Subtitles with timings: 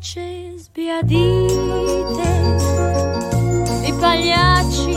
[0.00, 2.28] voce sbiadite
[3.86, 4.89] i pagliacci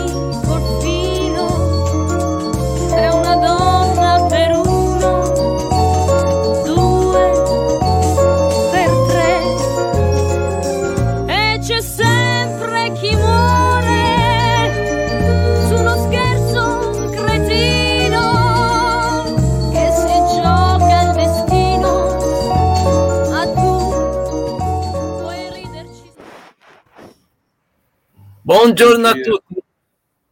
[28.73, 29.63] Buongiorno a tutti.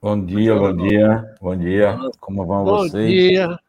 [0.02, 2.00] Bom dia, bom dia, bom dia.
[2.20, 3.08] Como vão Bom vocês?
[3.08, 3.60] dia.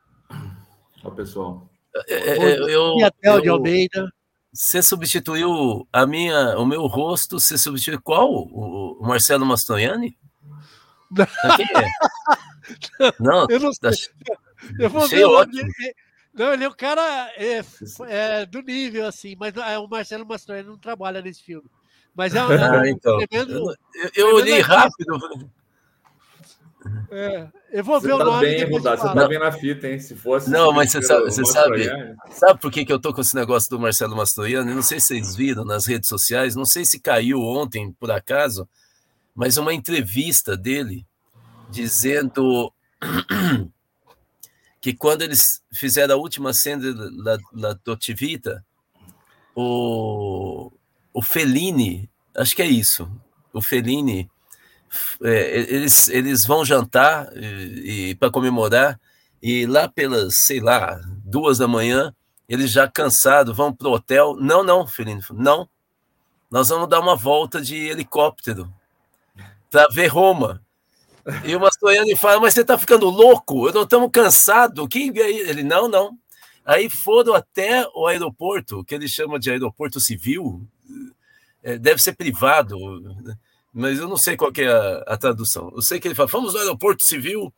[1.04, 1.68] Ó, pessoal.
[2.08, 4.10] É, Bom é, eu, dia, Theo de eu- Almeida.
[4.50, 8.30] você substituiu a minha, o meu rosto, você substituiu qual?
[8.32, 10.16] O, o Marcelo Mastroianni?
[11.56, 13.12] Quem é?
[13.20, 13.90] Não, Eu não sei.
[13.90, 14.36] da-
[14.78, 15.60] Eu vou ver o- ótimo.
[15.60, 15.94] ele-
[16.32, 17.02] Não, ele é um cara
[17.36, 17.62] é,
[18.08, 21.68] é, do nível, assim, mas é, o Marcelo Mastroianni não trabalha nesse filme.
[22.14, 23.18] Mas é um, é um Ah, então.
[23.26, 25.50] tremendo- Eu, eu olhei rápido.
[27.10, 29.20] é, eu vou Você ver o tá nome bem, Rudá, você falo.
[29.20, 29.98] tá bem na fita, hein?
[29.98, 30.50] Se fosse.
[30.50, 33.34] Não, mas você sabe- você sabe- Mastroianni, Sabe por que, que eu tô com esse
[33.34, 34.74] negócio do Marcelo Mastroianni?
[34.74, 38.68] Não sei se vocês viram nas redes sociais, não sei se caiu ontem, por acaso,
[39.34, 41.06] mas uma entrevista dele
[41.70, 42.72] dizendo
[44.80, 48.64] que quando eles fizeram a última cena da, da Dolce Vita,
[49.54, 50.70] o,
[51.12, 53.10] o Fellini, acho que é isso,
[53.52, 54.30] o Fellini,
[55.22, 59.00] é, eles, eles vão jantar e, e para comemorar,
[59.42, 62.14] e lá pelas, sei lá, duas da manhã,
[62.48, 64.36] eles já cansados vão pro hotel.
[64.38, 65.68] Não, não, Fellini, não.
[66.50, 68.72] Nós vamos dar uma volta de helicóptero
[69.70, 70.62] para ver Roma.
[71.44, 73.68] E o Mastroianni fala, mas você tá ficando louco?
[73.68, 74.86] Eu não estamos cansados.
[74.88, 76.18] Que ele não, não.
[76.64, 80.64] Aí foram até o aeroporto, que ele chama de aeroporto civil,
[81.80, 82.76] deve ser privado,
[83.72, 85.70] mas eu não sei qual é a, a tradução.
[85.74, 87.52] Eu sei que ele fala, vamos no aeroporto civil,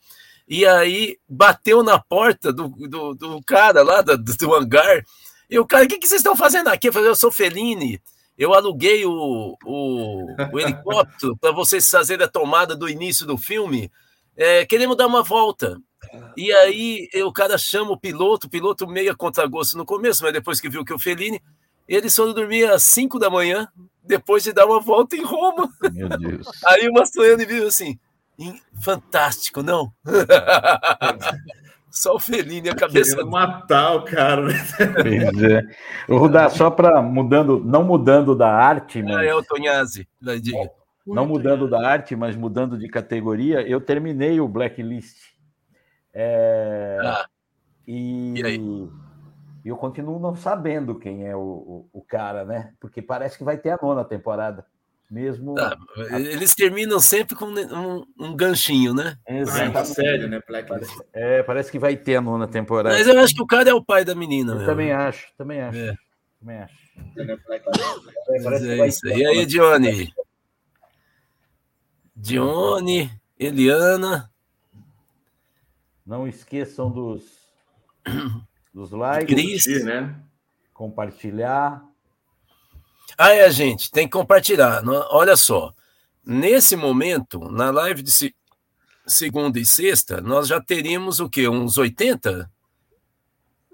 [0.49, 5.05] e aí bateu na porta do, do, do cara lá do, do hangar,
[5.49, 6.89] e o cara, o que, que vocês estão fazendo aqui?
[6.89, 8.01] Eu falei, eu sou Fellini,
[8.37, 13.91] eu aluguei o, o, o helicóptero para vocês fazerem a tomada do início do filme,
[14.37, 15.79] é, queremos dar uma volta.
[16.37, 20.33] E aí o cara chama o piloto, o piloto meio contra gosto no começo, mas
[20.33, 21.41] depois que viu que o Fellini,
[21.89, 23.69] eles foram dormir às 5 da manhã,
[24.03, 25.69] depois de dar uma volta em Roma.
[25.93, 26.47] Meu Deus.
[26.67, 27.99] Aí o Mastroianni viu assim,
[28.39, 29.93] "Ih, fantástico, não?
[31.91, 34.43] Só o Fellini, a cabeça Querendo matar o cara.
[34.49, 34.55] né?
[35.01, 35.63] Pois é.
[36.13, 40.09] Rudá, só para mudando, não mudando da arte, Ah, mas é o Tonhazzi,
[40.43, 40.71] diga.
[41.07, 45.17] não mudando da arte, mas mudando de categoria, eu terminei o Blacklist.
[46.13, 47.27] É, Ah,
[47.87, 48.89] e, e aí?
[49.65, 52.75] E eu continuo não sabendo quem é o, o, o cara, né?
[52.79, 54.67] Porque parece que vai ter a nona temporada.
[55.11, 55.55] Mesmo.
[55.59, 55.77] ah,
[56.19, 59.17] eles terminam sempre com um, um ganchinho, né?
[59.21, 59.89] Ah, tá Exatamente.
[59.89, 60.91] sério, né, Blacklist?
[61.13, 62.97] É, parece que vai ter a nona temporada.
[62.97, 64.55] Mas eu acho que o cara é o pai da menina.
[64.55, 65.79] Eu também acho, também acho.
[65.79, 65.95] É.
[66.41, 66.75] Também acho.
[68.43, 69.07] Parece que é vai isso.
[69.07, 70.15] a E aí, Dione?
[72.17, 74.31] Dione, Eliana,
[76.07, 77.23] Não esqueçam dos,
[78.75, 79.65] dos likes, Cris.
[79.65, 80.21] Curtir, né?
[80.73, 81.85] compartilhar.
[83.17, 84.83] Ah, é, gente, tem que compartilhar.
[84.83, 85.73] No- Olha só,
[86.27, 88.35] nesse momento, na live de se-
[89.07, 91.49] segunda e sexta, nós já teríamos o quê?
[91.49, 92.51] Uns 80?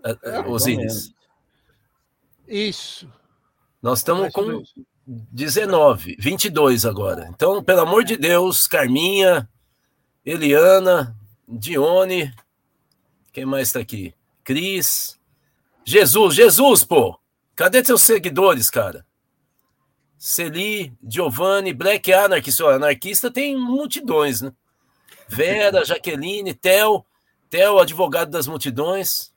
[0.05, 1.15] Ah, ah, mais ou Osíris?
[2.47, 3.11] Isso.
[3.81, 4.75] Nós estamos com menos.
[5.07, 7.29] 19, 22 agora.
[7.35, 9.49] Então, pelo amor de Deus, Carminha,
[10.25, 11.17] Eliana,
[11.49, 12.33] Dione,
[13.33, 14.15] quem mais está aqui?
[14.51, 15.17] Cris,
[15.85, 17.17] Jesus, Jesus, pô!
[17.55, 19.07] Cadê seus seguidores, cara?
[20.19, 24.53] Celi, Giovanni, Black Anarchist, anarquista tem multidões, né?
[25.29, 27.07] Vera, Jaqueline, Tel,
[27.49, 29.33] Tel, advogado das multidões.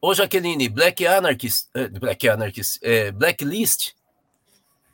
[0.00, 3.92] Ô, Jaqueline, Black Anarchist, eh, Black Anarchist, é, Blacklist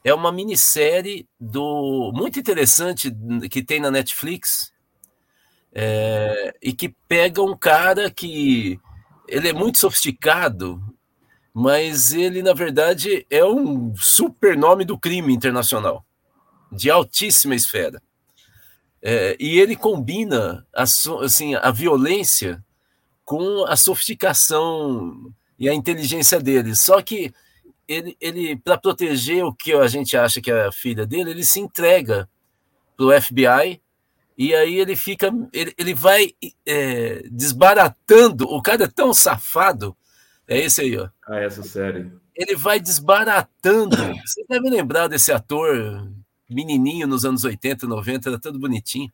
[0.02, 3.14] é uma minissérie do muito interessante
[3.50, 4.69] que tem na Netflix
[5.72, 8.80] é, e que pega um cara que
[9.28, 10.82] ele é muito sofisticado,
[11.52, 16.04] mas ele na verdade é um super nome do crime internacional
[16.70, 18.00] de altíssima esfera.
[19.02, 22.62] É, e ele combina a, assim, a violência
[23.24, 26.74] com a sofisticação e a inteligência dele.
[26.74, 27.32] Só que
[27.88, 31.44] ele, ele para proteger o que a gente acha que é a filha dele, ele
[31.44, 32.28] se entrega
[32.96, 33.80] para o FBI
[34.36, 36.32] e aí ele fica, ele, ele vai
[36.66, 38.44] é, desbaratando.
[38.44, 39.96] O cara é tão safado
[40.48, 41.08] É esse aí, ó.
[41.26, 42.10] Ah, essa série.
[42.34, 43.96] Ele vai desbaratando.
[44.24, 46.08] Você deve lembrar desse ator
[46.48, 49.10] menininho nos anos 80, 90, era todo bonitinho.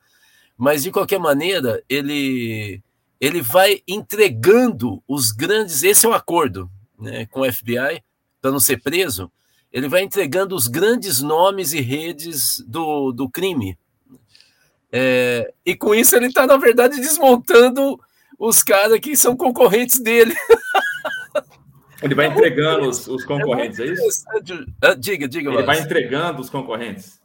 [0.56, 2.82] Mas, de qualquer maneira, ele,
[3.20, 5.82] ele vai entregando os grandes.
[5.82, 8.02] Esse é o acordo né, com o FBI,
[8.40, 9.30] para não ser preso.
[9.72, 13.78] Ele vai entregando os grandes nomes e redes do, do crime.
[14.92, 17.98] É, e com isso ele está, na verdade, desmontando
[18.38, 20.34] os caras que são concorrentes dele.
[22.02, 24.24] Ele vai entregando os, os concorrentes, é, isso?
[24.82, 25.50] Ah, diga, diga.
[25.50, 27.18] Ele vai entregando os concorrentes.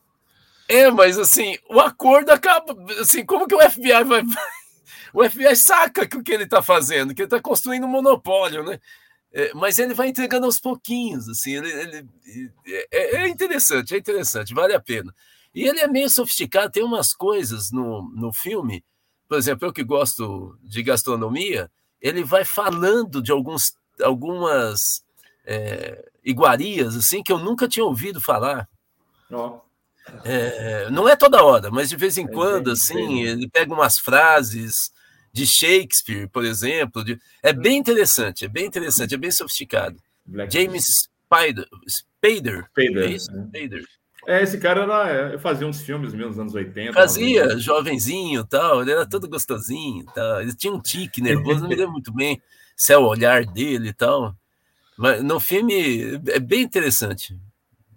[0.68, 2.74] É, mas assim, o acordo acaba.
[3.02, 4.24] Assim, como que o FBI vai.
[5.14, 8.64] O FBI saca que o que ele está fazendo, que ele está construindo um monopólio,
[8.64, 8.80] né?
[9.34, 12.10] É, mas ele vai entregando aos pouquinhos, assim, ele, ele
[12.90, 15.14] é, é, interessante, é interessante, vale a pena.
[15.54, 18.84] E ele é meio sofisticado, tem umas coisas no, no filme,
[19.28, 21.72] por exemplo, eu que gosto de gastronomia,
[22.02, 24.80] ele vai falando de alguns, algumas
[25.46, 28.68] é, iguarias, assim, que eu nunca tinha ouvido falar.
[29.32, 29.60] Oh.
[30.26, 34.92] É, não é toda hora, mas de vez em quando, assim, ele pega umas frases
[35.32, 37.04] de Shakespeare, por exemplo.
[37.04, 37.20] De...
[37.42, 39.98] É bem interessante, é bem interessante, é bem sofisticado.
[40.26, 42.66] Black James Spider, Spader.
[42.66, 43.04] Spader.
[43.04, 43.32] É isso?
[43.32, 43.44] É.
[43.46, 43.86] Spader.
[44.28, 46.94] É, esse cara era, fazia uns filmes mesmo nos anos 80.
[46.94, 47.60] Fazia, 90.
[47.60, 50.42] jovenzinho tal, ele era todo gostosinho tal.
[50.42, 52.42] Ele tinha um tique nervoso, não me lembro muito bem
[52.76, 54.36] se é o olhar dele e tal.
[54.98, 57.40] Mas no filme é bem interessante.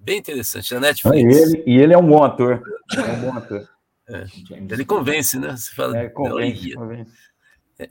[0.00, 1.36] Bem interessante, na Netflix.
[1.36, 2.62] E ele, e ele é um bom ator.
[2.94, 3.68] É um bom ator.
[4.08, 4.26] É.
[4.70, 5.56] Ele convence, né?
[5.56, 7.10] Você fala, é, convence, convence.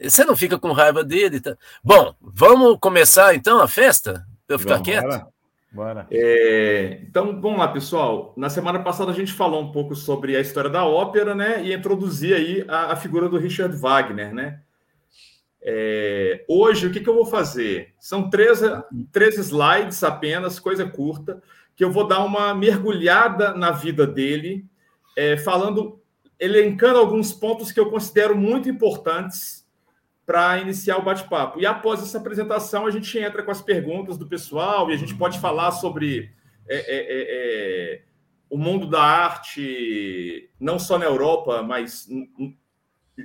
[0.02, 1.40] Você não fica com raiva dele.
[1.40, 1.58] Tá?
[1.84, 4.26] Bom, vamos começar então a festa?
[4.46, 5.04] Para eu ficar vamos, quieto?
[5.04, 5.33] Bora.
[5.74, 6.08] Bora.
[6.12, 8.34] É, então, vamos lá, pessoal.
[8.38, 11.64] Na semana passada a gente falou um pouco sobre a história da ópera, né?
[11.64, 14.62] E introduzir aí a, a figura do Richard Wagner, né?
[15.66, 17.94] É, hoje, o que, que eu vou fazer?
[18.00, 18.62] São três,
[19.12, 21.42] três slides apenas, coisa curta,
[21.76, 24.66] que eu vou dar uma mergulhada na vida dele,
[25.16, 26.02] é, falando,
[26.40, 29.63] elencando alguns pontos que eu considero muito importantes
[30.26, 31.60] para iniciar o bate-papo.
[31.60, 35.16] E após essa apresentação, a gente entra com as perguntas do pessoal e a gente
[35.16, 36.32] pode falar sobre
[36.68, 37.26] é, é, é,
[38.00, 38.02] é
[38.50, 42.08] o mundo da arte, não só na Europa, mas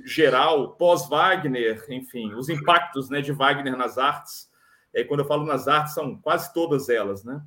[0.05, 4.49] geral, pós-Wagner, enfim, os impactos né, de Wagner nas artes.
[4.93, 7.41] É, quando eu falo nas artes, são quase todas elas, né?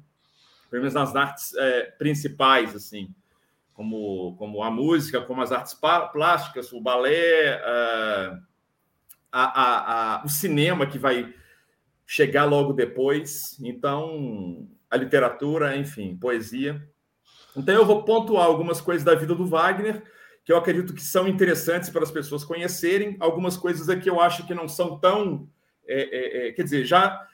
[0.71, 3.13] Pelo menos nas artes é, principais, assim,
[3.75, 5.75] como, como a música, como as artes
[6.13, 7.61] plásticas, o balé,
[9.33, 11.35] a, a, a, o cinema que vai
[12.07, 13.59] chegar logo depois.
[13.61, 16.87] Então, a literatura, enfim, poesia.
[17.57, 20.03] Então, eu vou pontuar algumas coisas da vida do Wagner
[20.45, 23.17] que eu acredito que são interessantes para as pessoas conhecerem.
[23.21, 25.49] Algumas coisas aqui eu acho que não são tão.
[25.87, 27.27] É, é, é, quer dizer, já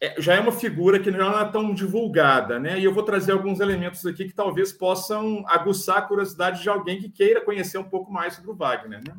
[0.00, 2.78] é, já é uma figura que não é tão divulgada, né?
[2.78, 7.00] E eu vou trazer alguns elementos aqui que talvez possam aguçar a curiosidade de alguém
[7.00, 9.14] que queira conhecer um pouco mais sobre o Wagner, né?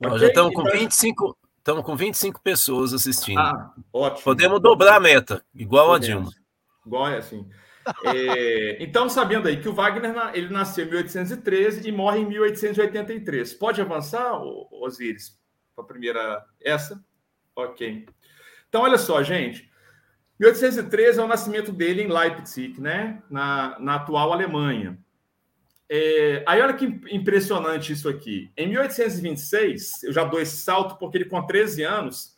[0.00, 0.20] Nós okay?
[0.20, 3.38] já estamos com 25, estamos com 25 pessoas assistindo.
[3.38, 4.24] Ah, ótimo.
[4.24, 6.28] Podemos dobrar a meta, igual Podemos.
[6.28, 6.48] a Dilma.
[6.86, 7.48] Igual é assim.
[8.04, 13.54] É, então, sabendo aí que o Wagner ele nasceu em 1813 e morre em 1883.
[13.54, 14.40] Pode avançar,
[14.70, 15.38] Osiris?
[15.74, 17.02] Para a primeira, essa?
[17.54, 18.06] Ok.
[18.68, 19.68] Então, olha só, gente.
[20.38, 23.20] 1813 é o nascimento dele em Leipzig, né?
[23.28, 24.98] na, na atual Alemanha.
[25.90, 28.50] É, aí, olha que impressionante isso aqui.
[28.56, 32.36] Em 1826, eu já dou esse salto porque ele, com 13 anos,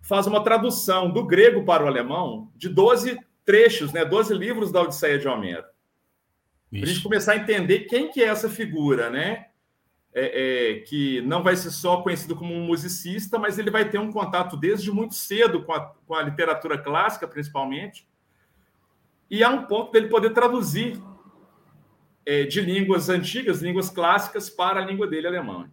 [0.00, 4.82] faz uma tradução do grego para o alemão de 12 trechos, né, 12 livros da
[4.82, 5.64] Odisseia de Homero.
[6.70, 9.46] Para a gente começar a entender quem que é essa figura, né?
[10.12, 13.98] É, é, que não vai ser só conhecido como um musicista, mas ele vai ter
[13.98, 18.08] um contato desde muito cedo com a, com a literatura clássica, principalmente.
[19.30, 21.00] E há um ponto dele poder traduzir
[22.24, 25.70] é, de línguas antigas, línguas clássicas, para a língua dele, alemã.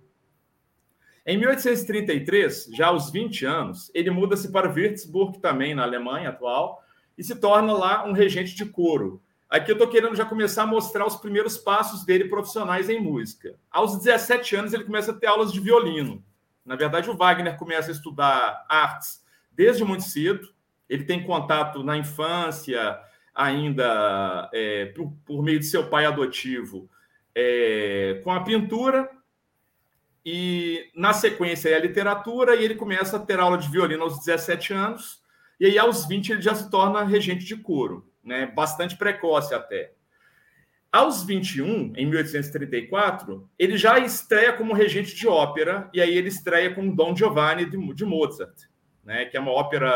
[1.26, 6.82] Em 1833, já aos 20 anos, ele muda-se para Würzburg, também na Alemanha atual,
[7.18, 9.22] e se torna lá um regente de coro.
[9.50, 13.56] Aqui eu estou querendo já começar a mostrar os primeiros passos dele profissionais em música.
[13.72, 16.24] Aos 17 anos, ele começa a ter aulas de violino.
[16.66, 20.48] Na verdade, o Wagner começa a estudar artes desde muito cedo.
[20.90, 23.00] Ele tem contato na infância,
[23.38, 26.90] ainda é, por, por, meio de seu pai adotivo,
[27.36, 29.10] é, com a pintura.
[30.26, 32.56] E, na sequência, é a literatura.
[32.56, 35.26] E ele começa a ter aula de violino aos 17 anos
[35.60, 38.46] e aí, aos 20, ele já se torna regente de coro, né?
[38.46, 39.94] bastante precoce até.
[40.92, 46.74] Aos 21, em 1834, ele já estreia como regente de ópera, e aí ele estreia
[46.74, 48.54] com Dom Giovanni de, Mozart.
[49.04, 49.90] né, que é uma ópera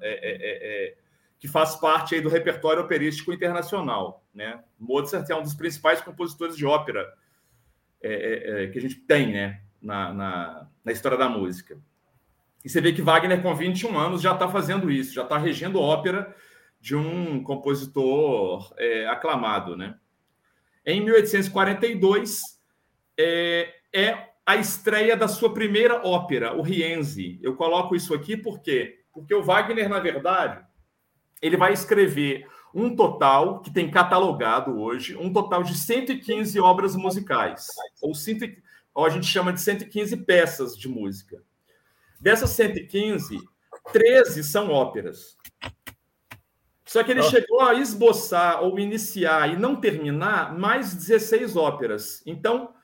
[0.00, 0.94] é, é, é, é
[1.38, 4.24] que faz parte aí do repertório operístico internacional.
[4.34, 4.58] Né?
[4.78, 7.12] Mozart é um dos principais compositores de ópera
[8.02, 11.78] é, que a gente tem né, na, na, na, história da música.
[12.64, 15.80] E você vê que Wagner, com 21 anos, já está fazendo isso, já está regendo
[15.80, 16.34] ópera
[16.80, 18.74] de um compositor
[19.08, 19.76] aclamado.
[19.76, 19.96] Né?
[20.84, 22.40] Em 1842,
[23.18, 27.38] é, é a estreia da sua primeira ópera, o Rienzi.
[27.42, 29.04] Eu coloco isso aqui por quê?
[29.12, 30.65] Porque o Wagner, na verdade,
[31.40, 37.68] ele vai escrever um total, que tem catalogado hoje, um total de 115 obras musicais,
[38.02, 38.46] ou, cento,
[38.94, 41.42] ou a gente chama de 115 peças de música.
[42.20, 43.40] Dessas 115,
[43.92, 45.36] 13 são óperas.
[46.84, 52.22] Só que ele chegou a esboçar ou iniciar e não terminar mais 16 óperas.
[52.24, 52.74] Então,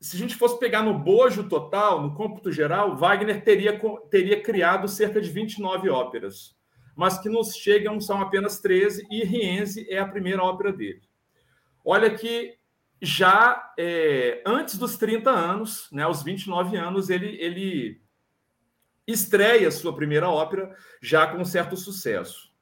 [0.00, 4.88] se a gente fosse pegar no bojo total, no cômputo geral, Wagner teria, teria criado
[4.88, 6.56] cerca de 29 óperas,
[6.94, 11.02] mas que nos chegam são apenas 13, e Rienzi é a primeira ópera dele.
[11.84, 12.56] Olha que
[13.00, 18.00] já é, antes dos 30 anos, né, aos 29 anos, ele, ele
[19.06, 22.52] estreia sua primeira ópera já com certo sucesso.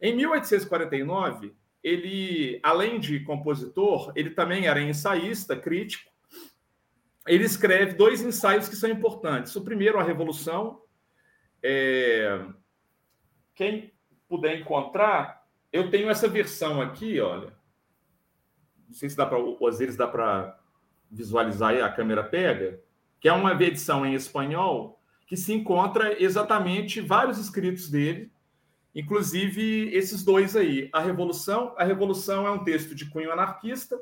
[0.00, 6.10] Em 1849, ele, além de compositor, ele também era ensaísta, crítico,
[7.26, 9.56] ele escreve dois ensaios que são importantes.
[9.56, 10.82] O primeiro, A Revolução.
[11.62, 12.46] É...
[13.54, 13.92] Quem
[14.28, 17.52] puder encontrar, eu tenho essa versão aqui, olha.
[18.86, 20.58] Não sei se dá para o Osiris dá para
[21.10, 22.80] visualizar aí, a câmera pega,
[23.20, 28.30] que é uma edição em espanhol que se encontra exatamente vários escritos dele,
[28.94, 30.88] inclusive esses dois aí.
[30.92, 33.98] A Revolução, a Revolução é um texto de cunho anarquista,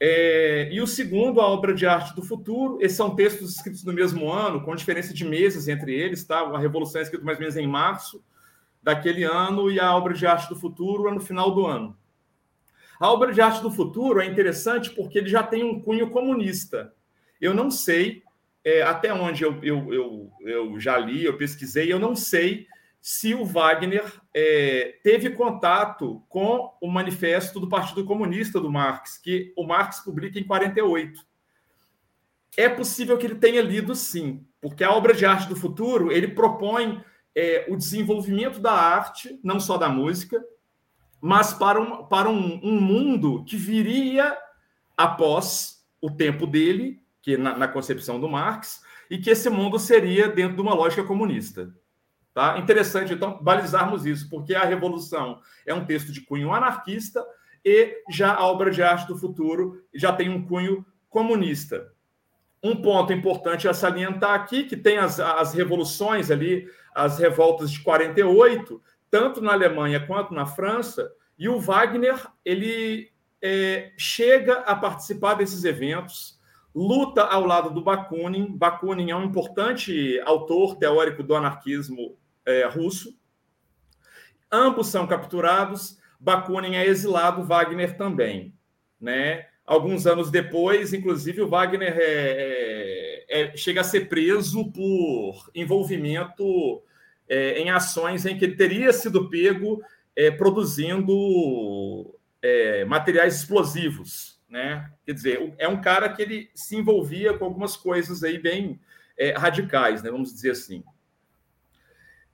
[0.00, 2.78] é, e o segundo, a obra de arte do futuro.
[2.80, 6.40] Esses são textos escritos no mesmo ano, com diferença de meses entre eles, tá?
[6.40, 8.22] A Revolução é escrita mais ou menos em março
[8.82, 11.96] daquele ano e a obra de arte do futuro é no final do ano.
[13.00, 16.92] A obra de arte do futuro é interessante porque ele já tem um cunho comunista.
[17.40, 18.22] Eu não sei,
[18.62, 22.66] é, até onde eu, eu, eu, eu já li, eu pesquisei, eu não sei
[23.06, 29.52] se o Wagner é, teve contato com o manifesto do Partido Comunista do Marx, que
[29.58, 31.20] o Marx publica em 48.
[32.56, 36.28] É possível que ele tenha lido, sim, porque a obra de arte do futuro ele
[36.28, 40.42] propõe é, o desenvolvimento da arte, não só da música,
[41.20, 44.34] mas para um, para um, um mundo que viria
[44.96, 50.26] após o tempo dele, que na, na concepção do Marx, e que esse mundo seria
[50.26, 51.70] dentro de uma lógica comunista.
[52.34, 52.58] Tá?
[52.58, 57.24] Interessante, então, balizarmos isso, porque a Revolução é um texto de cunho anarquista
[57.64, 61.92] e já a obra de arte do futuro já tem um cunho comunista.
[62.60, 67.80] Um ponto importante a salientar aqui, que tem as, as revoluções ali, as revoltas de
[67.80, 75.34] 48, tanto na Alemanha quanto na França, e o Wagner ele é, chega a participar
[75.34, 76.40] desses eventos,
[76.74, 78.56] luta ao lado do Bakunin.
[78.56, 83.16] Bakunin é um importante autor teórico do anarquismo é, russo.
[84.50, 85.98] Ambos são capturados.
[86.20, 88.54] Bakunin é exilado, Wagner também.
[89.00, 89.46] Né?
[89.66, 96.82] Alguns anos depois, inclusive, o Wagner é, é, é chega a ser preso por envolvimento
[97.28, 99.82] é, em ações em que ele teria sido pego
[100.14, 102.14] é, produzindo
[102.86, 104.38] materiais explosivos.
[104.50, 104.90] Né?
[105.06, 108.78] Quer dizer, é um cara que ele se envolvia com algumas coisas aí bem
[109.36, 110.10] radicais, né?
[110.10, 110.84] vamos dizer assim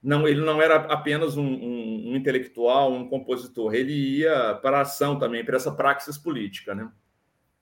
[0.01, 4.81] não, ele não era apenas um, um, um, intelectual, um compositor, ele ia para a
[4.81, 6.91] ação também, para essa praxis política, né?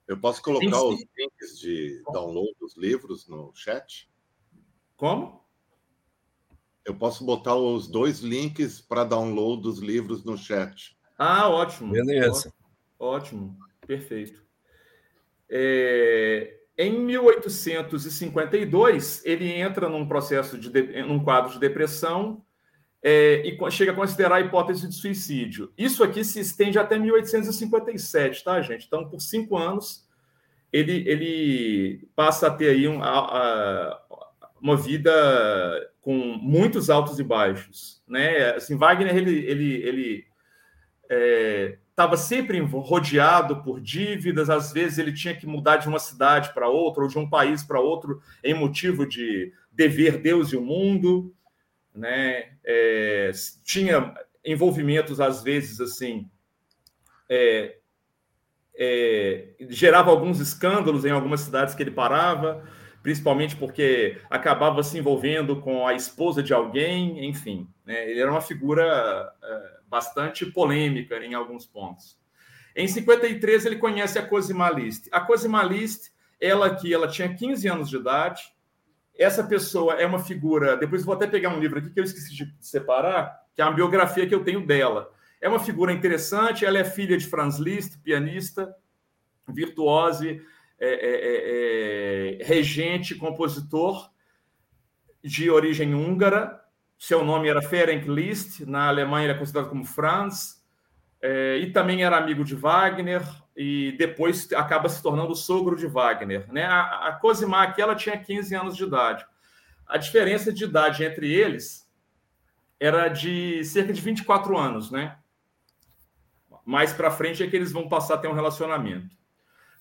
[0.08, 0.88] Eu posso colocar Sim.
[0.88, 4.10] os links de download dos livros no chat?
[4.96, 5.44] Como?
[6.84, 10.98] Eu posso botar os dois links para download dos livros no chat.
[11.16, 11.92] Ah, ótimo.
[11.92, 12.52] Beleza.
[12.98, 13.56] Ótimo,
[13.86, 14.42] perfeito.
[15.48, 20.70] É, em 1852, ele entra num processo de,
[21.02, 22.44] num quadro de depressão
[23.02, 25.70] é, e chega a considerar a hipótese de suicídio.
[25.76, 28.86] Isso aqui se estende até 1857, tá, gente?
[28.86, 30.08] Então, por cinco anos,
[30.72, 34.00] ele, ele passa a ter aí um, a, a,
[34.60, 35.12] uma vida
[36.00, 38.52] com muitos altos e baixos, né?
[38.52, 40.24] Assim, Wagner ele, ele, ele
[41.10, 46.54] é, estava sempre rodeado por dívidas, às vezes ele tinha que mudar de uma cidade
[46.54, 50.62] para outra, ou de um país para outro, em motivo de dever Deus e o
[50.62, 51.34] mundo,
[51.94, 52.52] né?
[52.64, 53.30] É,
[53.64, 56.26] tinha envolvimentos, às vezes, assim,
[57.28, 57.76] é,
[58.74, 62.64] é, gerava alguns escândalos em algumas cidades que ele parava,
[63.02, 67.68] principalmente porque acabava se envolvendo com a esposa de alguém, enfim.
[67.84, 68.10] Né?
[68.10, 72.18] Ele era uma figura é, bastante polêmica em alguns pontos.
[72.74, 75.08] Em 53, ele conhece a Cosima Liszt.
[75.10, 78.42] A Cosima Liszt, ela aqui, ela tinha 15 anos de idade.
[79.18, 80.76] Essa pessoa é uma figura.
[80.76, 83.70] Depois vou até pegar um livro aqui que eu esqueci de separar, que é a
[83.72, 85.10] biografia que eu tenho dela.
[85.40, 86.64] É uma figura interessante.
[86.64, 88.72] Ela é filha de Franz Liszt, pianista,
[89.48, 90.40] virtuose,
[90.78, 94.10] é, é, é, é regente, compositor
[95.22, 96.59] de origem húngara.
[97.00, 98.66] Seu nome era Ferenc Liszt.
[98.66, 100.62] Na Alemanha, ele é considerado como Franz.
[101.22, 103.22] É, e também era amigo de Wagner
[103.56, 106.52] e depois acaba se tornando sogro de Wagner.
[106.52, 106.64] Né?
[106.66, 109.24] A, a Cosima aqui ela tinha 15 anos de idade.
[109.86, 111.90] A diferença de idade entre eles
[112.78, 115.16] era de cerca de 24 anos, né?
[116.66, 119.16] Mais para frente é que eles vão passar a ter um relacionamento.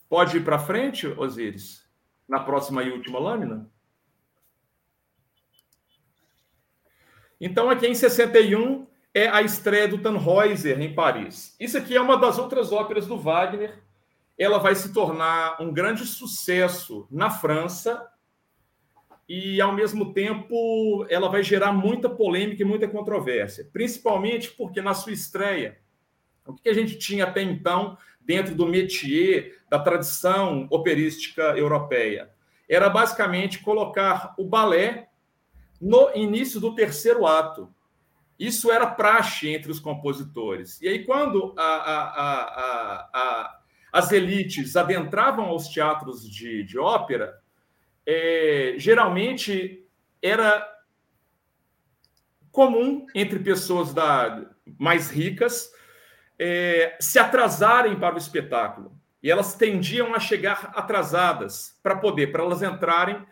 [0.07, 1.85] Pode ir para frente, Osíris?
[2.27, 3.69] Na próxima e última lâmina?
[7.39, 11.55] Então, aqui em 61, é a estreia do Tannhäuser em Paris.
[11.59, 13.81] Isso aqui é uma das outras óperas do Wagner.
[14.37, 18.07] Ela vai se tornar um grande sucesso na França
[19.27, 24.93] e, ao mesmo tempo, ela vai gerar muita polêmica e muita controvérsia, principalmente porque na
[24.93, 25.77] sua estreia,
[26.45, 32.31] o que a gente tinha até então dentro do métier da tradição operística europeia?
[32.67, 35.08] Era basicamente colocar o balé
[35.79, 37.73] no início do terceiro ato.
[38.37, 40.81] Isso era praxe entre os compositores.
[40.81, 43.59] E aí, quando a, a, a,
[43.91, 47.37] as elites adentravam aos teatros de, de ópera,
[48.05, 49.85] é, geralmente
[50.21, 50.67] era
[52.51, 55.71] comum entre pessoas da, mais ricas
[56.37, 58.97] é, se atrasarem para o espetáculo.
[59.21, 63.25] E elas tendiam a chegar atrasadas para poder, para elas entrarem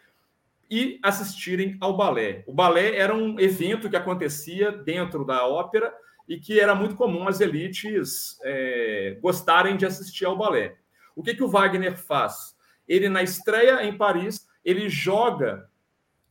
[0.69, 2.43] e assistirem ao balé.
[2.45, 5.93] O balé era um evento que acontecia dentro da ópera
[6.27, 10.75] e que era muito comum as elites é, gostarem de assistir ao balé.
[11.15, 12.55] O que, que o Wagner faz?
[12.87, 15.69] Ele, na estreia em Paris, ele joga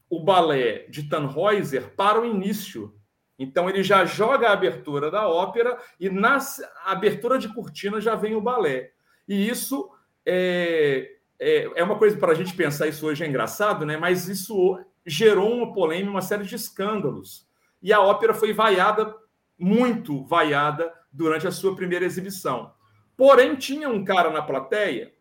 [0.09, 2.95] o balé de Tannhäuser para o início.
[3.39, 6.39] Então, ele já joga a abertura da ópera e na
[6.85, 8.93] abertura de cortina já vem o balé.
[9.27, 9.91] E isso
[10.25, 13.97] é, é, é uma coisa para a gente pensar isso hoje é engraçado, né?
[13.97, 17.47] Mas isso gerou uma polêmica, uma série de escândalos.
[17.83, 19.15] E a ópera foi vaiada,
[19.59, 22.75] muito vaiada, durante a sua primeira exibição.
[23.17, 25.15] Porém, tinha um cara na plateia,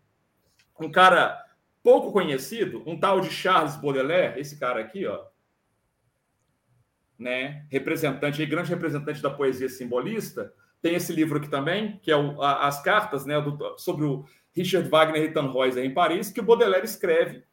[0.79, 1.41] um cara
[1.81, 5.23] pouco conhecido, um tal de Charles Baudelaire, esse cara aqui, ó,
[7.17, 12.41] né, representante, grande representante da poesia simbolista, tem esse livro aqui também, que é o,
[12.41, 14.25] a, as cartas, né, do, sobre o
[14.55, 17.43] Richard Wagner e Tannhäuser em Paris, que o Baudelaire escreve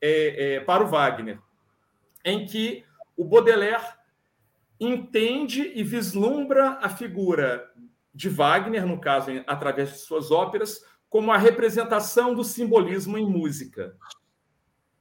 [0.00, 1.38] é, é, para o Wagner,
[2.24, 2.84] em que
[3.16, 3.84] o Baudelaire
[4.78, 7.70] entende e vislumbra a figura
[8.14, 13.96] de Wagner, no caso, através de suas óperas, como a representação do simbolismo em música.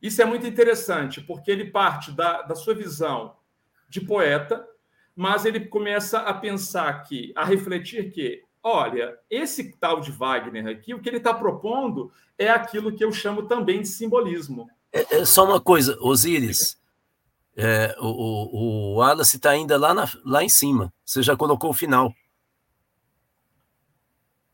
[0.01, 3.35] Isso é muito interessante, porque ele parte da, da sua visão
[3.89, 4.65] de poeta,
[5.15, 10.93] mas ele começa a pensar que, a refletir que Olha, esse tal de Wagner aqui,
[10.93, 14.69] o que ele está propondo é aquilo que eu chamo também de simbolismo.
[14.91, 16.79] É, é só uma coisa, Osíris.
[17.55, 20.93] É, o, o, o Wallace está ainda lá, na, lá em cima.
[21.05, 22.13] Você já colocou o final.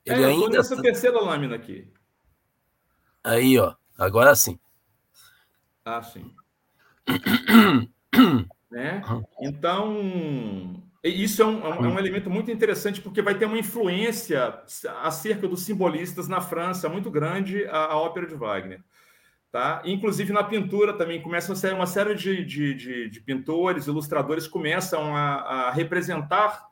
[0.05, 0.81] Ele é, ainda nessa tá...
[0.81, 1.91] terceira lâmina aqui.
[3.23, 3.75] Aí, ó.
[3.97, 4.59] Agora sim.
[5.83, 6.35] Ah, sim.
[8.69, 9.01] né?
[9.39, 11.99] Então, isso é um, é um, hum.
[11.99, 14.59] elemento muito interessante, porque vai ter uma influência
[15.03, 18.83] acerca dos simbolistas na França muito grande a, a ópera de Wagner.
[19.51, 19.81] Tá?
[19.85, 24.47] Inclusive na pintura também começa a ser uma série de, de, de, de pintores, ilustradores
[24.47, 26.65] começam a, a, representar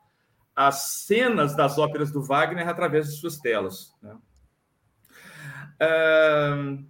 [0.54, 3.94] as cenas das óperas do Wagner através de suas telas.
[4.02, 4.16] Né?
[5.80, 6.84] Uh,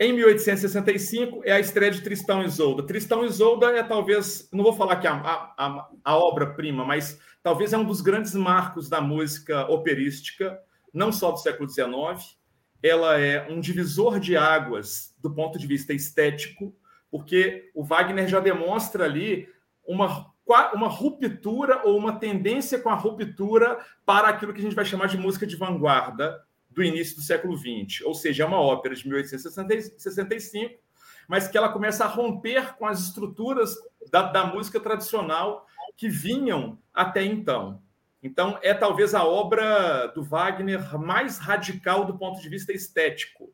[0.00, 2.84] em 1865 é a estreia de Tristão e Isolda.
[2.84, 7.18] Tristão e Isolda é talvez, não vou falar que é a, a, a obra-prima, mas
[7.42, 10.56] talvez é um dos grandes marcos da música operística,
[10.94, 12.38] não só do século XIX.
[12.80, 16.72] Ela é um divisor de águas do ponto de vista estético,
[17.10, 19.48] porque o Wagner já demonstra ali
[19.84, 20.32] uma,
[20.74, 25.08] uma ruptura ou uma tendência com a ruptura para aquilo que a gente vai chamar
[25.08, 26.40] de música de vanguarda,
[26.78, 30.80] do início do século XX, ou seja, é uma ópera de 1865,
[31.26, 33.74] mas que ela começa a romper com as estruturas
[34.12, 37.82] da, da música tradicional que vinham até então.
[38.22, 43.52] Então, é talvez a obra do Wagner mais radical do ponto de vista estético.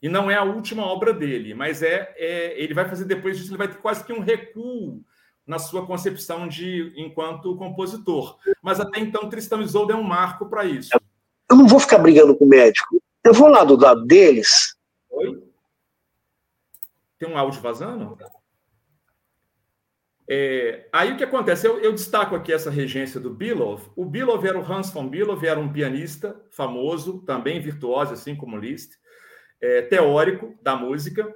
[0.00, 3.50] E não é a última obra dele, mas é, é ele vai fazer depois disso,
[3.50, 5.04] ele vai ter quase que um recuo
[5.46, 8.38] na sua concepção de enquanto compositor.
[8.62, 10.90] Mas até então Tristão e Isolda é um marco para isso.
[11.50, 13.02] Eu não vou ficar brigando com o médico.
[13.24, 14.76] Eu vou lá do lado deles.
[15.10, 15.42] Oi?
[17.18, 18.16] Tem um áudio vazando?
[20.30, 21.66] É, aí o que acontece?
[21.66, 23.90] Eu, eu, destaco aqui essa regência do Bilov.
[23.96, 28.58] O Bilov era o Hans von Bilov, era um pianista famoso, também virtuoso, assim como
[28.58, 28.98] Liszt,
[29.58, 31.34] é, teórico da música,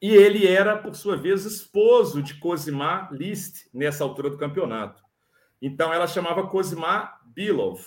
[0.00, 5.02] e ele era, por sua vez, esposo de Cosima Liszt nessa altura do campeonato.
[5.60, 7.80] Então ela chamava Cosima Bilov,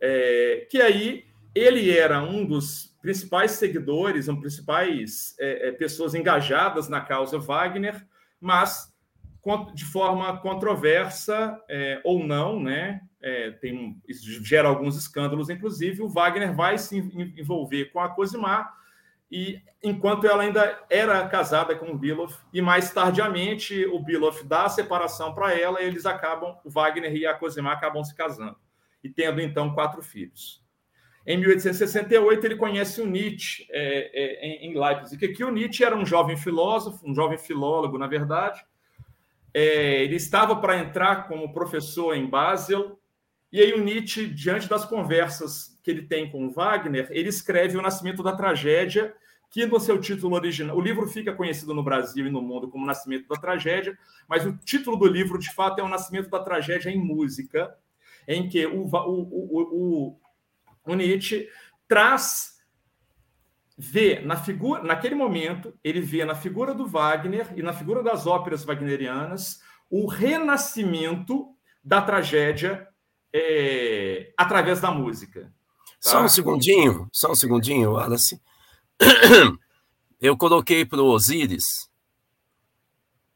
[0.00, 6.88] é, que aí ele era um dos principais seguidores, um principais é, é pessoas engajadas
[6.88, 8.04] na causa Wagner,
[8.40, 8.92] mas
[9.74, 13.00] de forma controversa é, ou não, né?
[13.20, 14.00] É, tem,
[14.42, 16.02] gera alguns escândalos, inclusive.
[16.02, 18.72] O Wagner vai se envolver com a Cosimar,
[19.30, 24.64] e enquanto ela ainda era casada com o Biloff, e mais tardiamente o Biloff dá
[24.64, 28.56] a separação para ela, e eles acabam, o Wagner e a Cosimar acabam se casando,
[29.04, 30.64] e tendo então quatro filhos.
[31.26, 36.04] Em 1868, ele conhece o Nietzsche é, é, em Leipzig, que o Nietzsche era um
[36.04, 38.64] jovem filósofo, um jovem filólogo, na verdade,
[39.54, 42.98] é, ele estava para entrar como professor em Basel,
[43.52, 47.82] e aí o Nietzsche, diante das conversas que ele tem com Wagner, ele escreve O
[47.82, 49.14] Nascimento da Tragédia,
[49.48, 52.84] que no seu título original, o livro fica conhecido no Brasil e no mundo como
[52.84, 53.96] Nascimento da Tragédia,
[54.28, 57.72] mas o título do livro, de fato, é O Nascimento da Tragédia em Música,
[58.26, 60.20] em que o, o, o,
[60.86, 61.48] o Nietzsche
[61.88, 62.54] traz
[63.76, 68.26] vê na figura, naquele momento, ele vê na figura do Wagner e na figura das
[68.26, 69.60] óperas wagnerianas
[69.90, 71.48] o renascimento
[71.82, 72.88] da tragédia
[73.32, 75.52] é, através da música.
[76.02, 76.10] Tá?
[76.10, 78.40] Só um segundinho, só um segundinho, Wallace.
[80.20, 81.90] Eu coloquei para o Osiris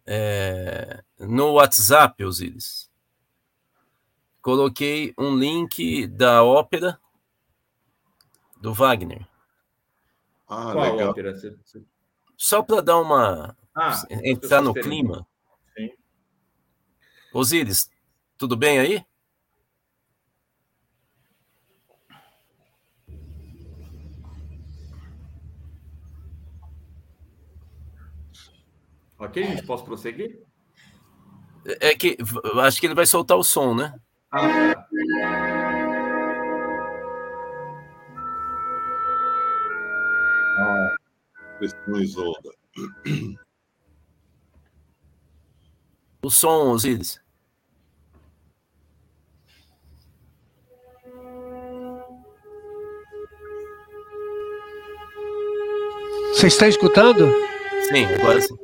[0.06, 2.87] é, no WhatsApp, Osiris.
[4.48, 6.98] Coloquei um link da ópera
[8.58, 9.28] do Wagner.
[10.48, 11.10] Ah, Qual legal.
[11.10, 11.34] ópera?
[12.34, 13.54] Só para dar uma.
[13.76, 15.28] Ah, entrar no clima.
[15.76, 15.90] Sim.
[17.30, 17.90] Osíris,
[18.38, 19.04] tudo bem aí?
[29.18, 30.42] Ok, gente, posso prosseguir?
[31.82, 32.16] É que
[32.62, 33.94] acho que ele vai soltar o som, né?
[34.30, 34.88] Ah, tá.
[41.58, 42.50] questões Isolda.
[46.22, 47.20] O som, Osiris.
[56.34, 57.26] Você está escutando?
[57.88, 58.56] Sim, agora sim.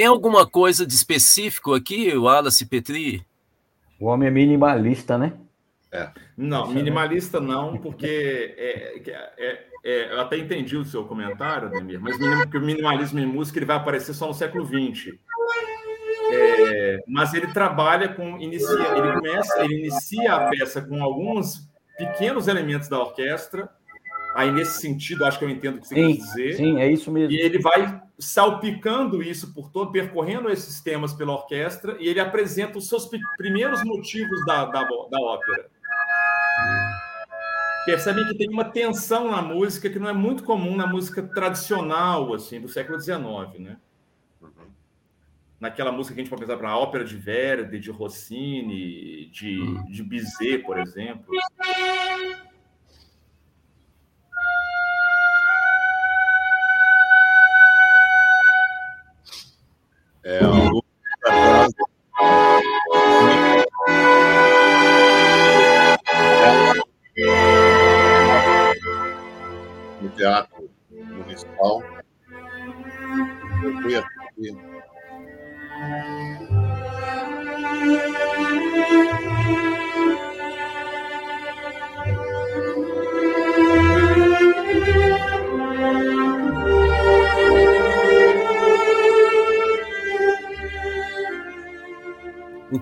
[0.00, 3.22] Tem alguma coisa de específico aqui, Wallace Petri?
[4.00, 5.34] O homem é minimalista, né?
[5.92, 6.08] É.
[6.38, 12.16] Não, minimalista não, porque é, é, é, eu até entendi o seu comentário, Demir, mas
[12.16, 15.18] porque o minimalismo em música ele vai aparecer só no século XX.
[16.32, 22.48] É, mas ele trabalha com inicia, ele começa, ele inicia a peça com alguns pequenos
[22.48, 23.68] elementos da orquestra.
[24.34, 26.54] Aí nesse sentido, acho que eu entendo o que você sim, quer dizer.
[26.54, 27.32] Sim, é isso mesmo.
[27.32, 32.78] E ele vai salpicando isso por todo, percorrendo esses temas pela orquestra, e ele apresenta
[32.78, 35.70] os seus primeiros motivos da, da, da ópera.
[37.86, 42.32] Percebem que tem uma tensão na música que não é muito comum na música tradicional,
[42.34, 43.78] assim, do século XIX, né?
[45.58, 49.82] Naquela música que a gente pode pensar para a ópera de Verdi, de Rossini, de,
[49.90, 51.34] de Bizet, por exemplo.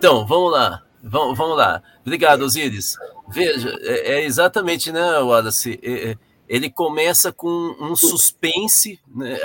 [0.08, 0.82] Então, vamos lá.
[1.02, 1.82] Vamos, vamos lá.
[2.00, 2.96] Obrigado, Osiris.
[3.28, 5.78] Veja, é, é exatamente, né, Wallace?
[5.82, 6.18] É, é
[6.48, 9.38] ele começa com um suspense, né,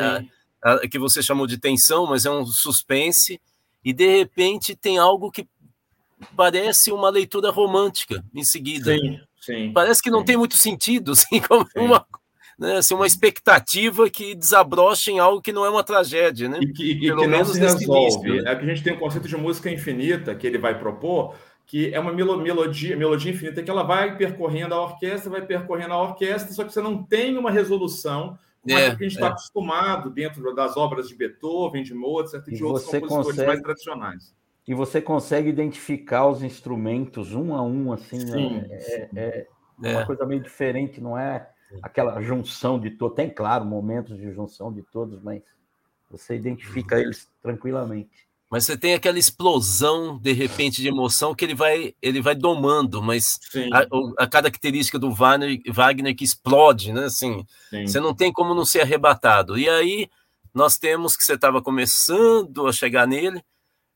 [0.63, 3.41] a, a, que você chamou de tensão, mas é um suspense,
[3.83, 5.45] e de repente tem algo que
[6.33, 8.95] parece uma leitura romântica em seguida.
[8.97, 9.73] Sim, sim.
[9.73, 10.25] Parece que não sim.
[10.27, 12.05] tem muito sentido, assim, como uma,
[12.59, 16.59] né, assim, uma expectativa que desabrocha em algo que não é uma tragédia, né?
[16.61, 18.01] E que, e Pelo que não menos se nesse resolve.
[18.29, 18.51] início, né?
[18.51, 21.35] É que a gente tem um conceito de música infinita que ele vai propor,
[21.65, 25.93] que é uma melo- melodia, melodia infinita, que ela vai percorrendo a orquestra, vai percorrendo
[25.93, 29.15] a orquestra, só que você não tem uma resolução como É, aquilo que a gente
[29.17, 29.29] está é.
[29.31, 33.47] acostumado dentro das obras de Beethoven, de Mozart e E de outros você compositores consegue-
[33.47, 34.35] mais tradicionais.
[34.65, 38.79] E você consegue identificar os instrumentos um a um, assim, né?
[38.79, 39.07] Sim.
[39.15, 40.05] É, é uma É.
[40.05, 41.49] coisa meio diferente, não é
[41.81, 43.15] aquela junção de todos.
[43.15, 45.41] Tem, claro, momentos de junção de todos, mas
[46.09, 48.23] você identifica eles tranquilamente.
[48.49, 53.01] Mas você tem aquela explosão, de repente, de emoção que ele vai, ele vai domando,
[53.01, 53.39] mas
[53.71, 57.05] a, a característica do Wagner, Wagner que explode, né?
[57.05, 57.87] Assim, sim.
[57.87, 59.57] você não tem como não ser arrebatado.
[59.57, 60.07] E aí
[60.53, 63.43] nós temos que você estava começando a chegar nele,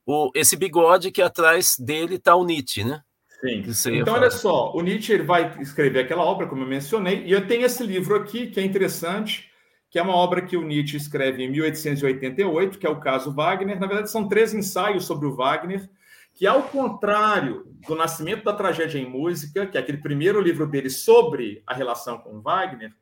[0.04, 3.00] o, esse bigode que atrás dele está o Nietzsche, né?
[3.40, 3.62] Sim.
[3.92, 4.26] Ia Então, falar.
[4.26, 7.64] olha só, o Nietzsche ele vai escrever aquela obra, como eu mencionei, e eu tenho
[7.64, 9.48] esse livro aqui, que é interessante,
[9.90, 13.78] que é uma obra que o Nietzsche escreve em 1888, que é o caso Wagner.
[13.78, 15.88] Na verdade, são três ensaios sobre o Wagner,
[16.34, 20.90] que, ao contrário do Nascimento da Tragédia em Música, que é aquele primeiro livro dele
[20.90, 22.92] sobre a relação com o Wagner,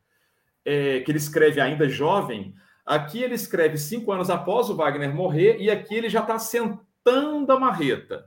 [0.64, 5.59] é, que ele escreve ainda jovem, aqui ele escreve cinco anos após o Wagner morrer,
[5.61, 8.27] e aqui ele já está sentando a marreta.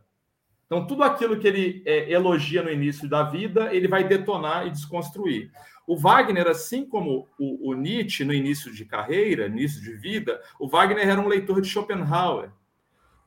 [0.70, 4.70] Então, tudo aquilo que ele é, elogia no início da vida, ele vai detonar e
[4.70, 5.52] desconstruir.
[5.88, 10.68] O Wagner, assim como o, o Nietzsche no início de carreira, início de vida, o
[10.68, 12.52] Wagner era um leitor de Schopenhauer.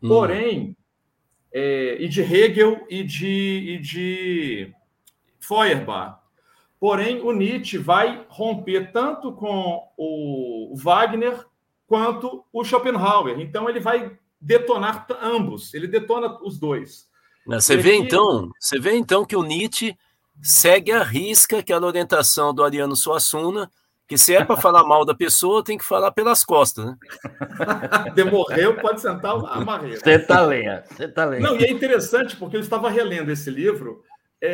[0.00, 0.08] Hum.
[0.08, 0.76] Porém,
[1.52, 4.72] é, e de Hegel e de, e de
[5.40, 6.20] Feuerbach.
[6.78, 11.44] Porém, o Nietzsche vai romper tanto com o Wagner
[11.88, 13.40] quanto o Schopenhauer.
[13.40, 15.74] Então, ele vai detonar ambos.
[15.74, 17.10] Ele detona os dois.
[17.46, 19.96] Né, Você vê então, você vê então que o Nietzsche
[20.42, 23.70] segue a risca aquela orientação do Ariano Suassuna,
[24.08, 26.96] que se é para falar mal da pessoa, tem que falar pelas costas, né?
[28.14, 30.00] Demorreu, pode sentar a marreta.
[30.00, 31.42] Você tá lenha, você tá lenha.
[31.42, 34.02] Não, e é interessante porque eu estava relendo esse livro.
[34.44, 34.48] É,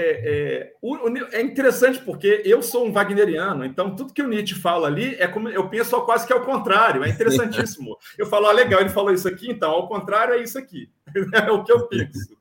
[0.70, 4.54] é, o- o- é interessante porque eu sou um wagneriano, então tudo que o Nietzsche
[4.54, 7.96] fala ali é como eu penso quase que ao contrário, é interessantíssimo.
[8.18, 10.90] Eu falo, ah, legal, ele falou isso aqui, então ao contrário é isso aqui.
[11.32, 12.36] É o que eu penso.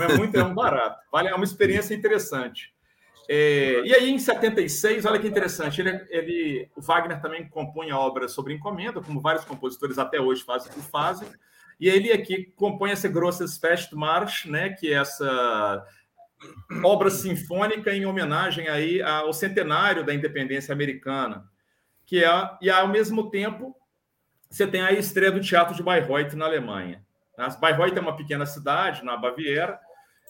[0.00, 0.98] É muito é um barato.
[1.12, 2.72] Vale, é uma experiência interessante.
[3.28, 8.32] É, e aí, em 76, olha que interessante, ele, ele- o Wagner também compunha obras
[8.32, 11.28] sobre encomenda, como vários compositores até hoje fazem fazem.
[11.80, 15.84] E ele aqui compõe essa Grosses Festmarsch, né, que é essa
[16.82, 21.44] obra sinfônica em homenagem aí ao centenário da independência americana,
[22.04, 22.28] que é
[22.60, 23.74] e ao mesmo tempo
[24.50, 27.04] você tem a estreia do Teatro de Bayreuth na Alemanha.
[27.36, 29.78] As Bayreuth é uma pequena cidade na Baviera,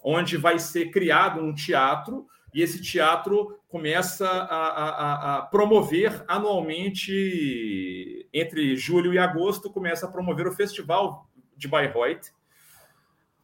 [0.02, 8.28] onde vai ser criado um teatro e esse teatro começa a, a- a- promover anualmente
[8.32, 12.32] entre julho e agosto começa a promover o festival de Bayreuth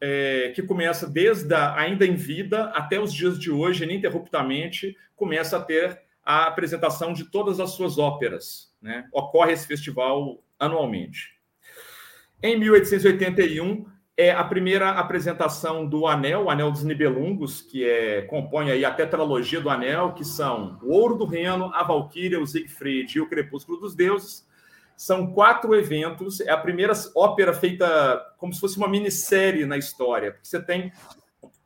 [0.00, 5.58] é, que começa desde a, ainda em vida até os dias de hoje, ininterruptamente, começa
[5.58, 8.74] a ter a apresentação de todas as suas óperas.
[8.80, 9.06] Né?
[9.12, 11.38] Ocorre esse festival anualmente.
[12.42, 13.84] Em 1881
[14.16, 18.90] é a primeira apresentação do Anel, o Anel dos Nibelungos, que é, compõe aí a
[18.90, 23.28] tetralogia do Anel, que são o Ouro do Reno, a Valquíria, o Siegfried e o
[23.28, 24.46] Crepúsculo dos Deuses.
[24.96, 26.40] São quatro eventos.
[26.40, 27.86] É a primeira ópera feita
[28.38, 30.32] como se fosse uma minissérie na história.
[30.32, 30.90] Porque você tem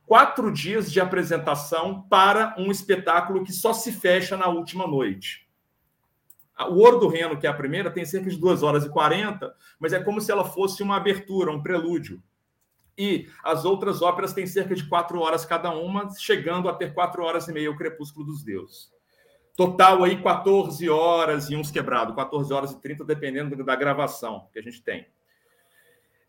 [0.07, 5.44] quatro dias de apresentação para um espetáculo que só se fecha na última noite.
[6.59, 9.53] O Ouro do Reno, que é a primeira, tem cerca de 2 horas e 40,
[9.79, 12.23] mas é como se ela fosse uma abertura, um prelúdio.
[12.97, 17.25] E as outras óperas têm cerca de 4 horas cada uma, chegando a ter 4
[17.25, 18.93] horas e meia o Crepúsculo dos Deuses.
[19.57, 24.59] Total aí 14 horas e uns quebrados, 14 horas e 30, dependendo da gravação que
[24.59, 25.07] a gente tem.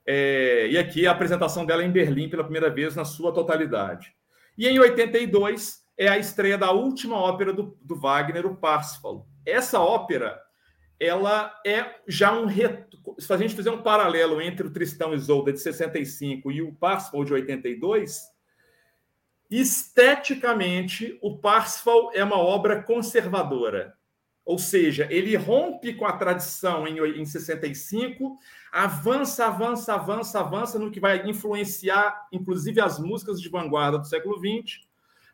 [0.05, 4.15] É, e aqui a apresentação dela em Berlim pela primeira vez na sua totalidade.
[4.57, 9.27] E em 82 é a estreia da última ópera do, do Wagner, o Parsifal.
[9.45, 10.41] Essa ópera,
[10.99, 12.97] ela é já um reto...
[13.19, 16.73] se a gente fizer um paralelo entre o Tristão e Isolda de 65 e o
[16.73, 18.21] Parsifal de 82,
[19.49, 23.95] esteticamente o Parsifal é uma obra conservadora.
[24.45, 28.37] Ou seja, ele rompe com a tradição em, em 65,
[28.71, 34.37] avança, avança, avança, avança no que vai influenciar, inclusive, as músicas de vanguarda do século
[34.37, 34.85] XX,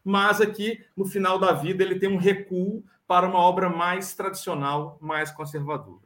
[0.03, 4.97] mas aqui, no final da vida, ele tem um recuo para uma obra mais tradicional,
[5.01, 6.01] mais conservadora.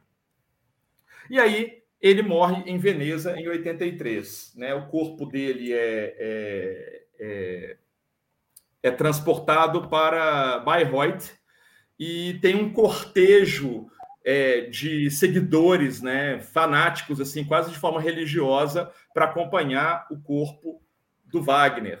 [1.30, 4.54] E aí, ele morre em Veneza em 83.
[4.56, 4.74] Né?
[4.74, 7.76] O corpo dele é, é, é,
[8.82, 11.32] é transportado para Bayreuth
[11.98, 13.86] e tem um cortejo
[14.24, 20.82] é, de seguidores, né, fanáticos, assim, quase de forma religiosa, para acompanhar o corpo
[21.24, 22.00] do Wagner.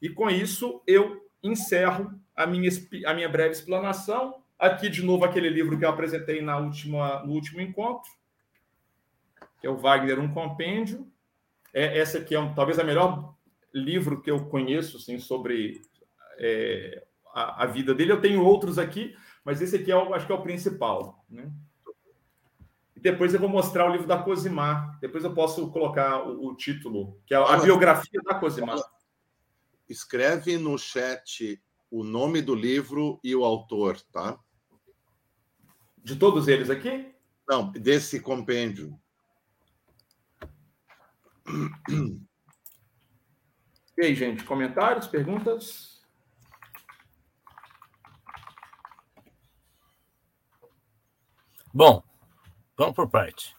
[0.00, 2.70] E com isso eu encerro a minha,
[3.06, 4.42] a minha breve explanação.
[4.58, 8.10] Aqui, de novo, aquele livro que eu apresentei na última, no último encontro,
[9.60, 11.06] que é o Wagner, um compêndio.
[11.72, 13.34] É, essa aqui é um, talvez a melhor
[13.72, 15.82] livro que eu conheço assim, sobre
[16.38, 17.04] é,
[17.34, 18.12] a, a, vida dele.
[18.12, 21.24] Eu tenho outros aqui, mas esse aqui é o, acho que é o principal.
[21.28, 21.50] Né?
[22.96, 24.98] E depois eu vou mostrar o livro da Cosimar.
[25.00, 28.78] Depois eu posso colocar o, o título, que é a, a biografia da Cosimar.
[29.88, 34.38] Escreve no chat o nome do livro e o autor, tá?
[36.02, 37.14] De todos eles aqui?
[37.48, 38.98] Não, desse compêndio.
[43.96, 46.02] E aí, gente, comentários, perguntas?
[51.72, 52.02] Bom,
[52.76, 53.54] vamos por parte.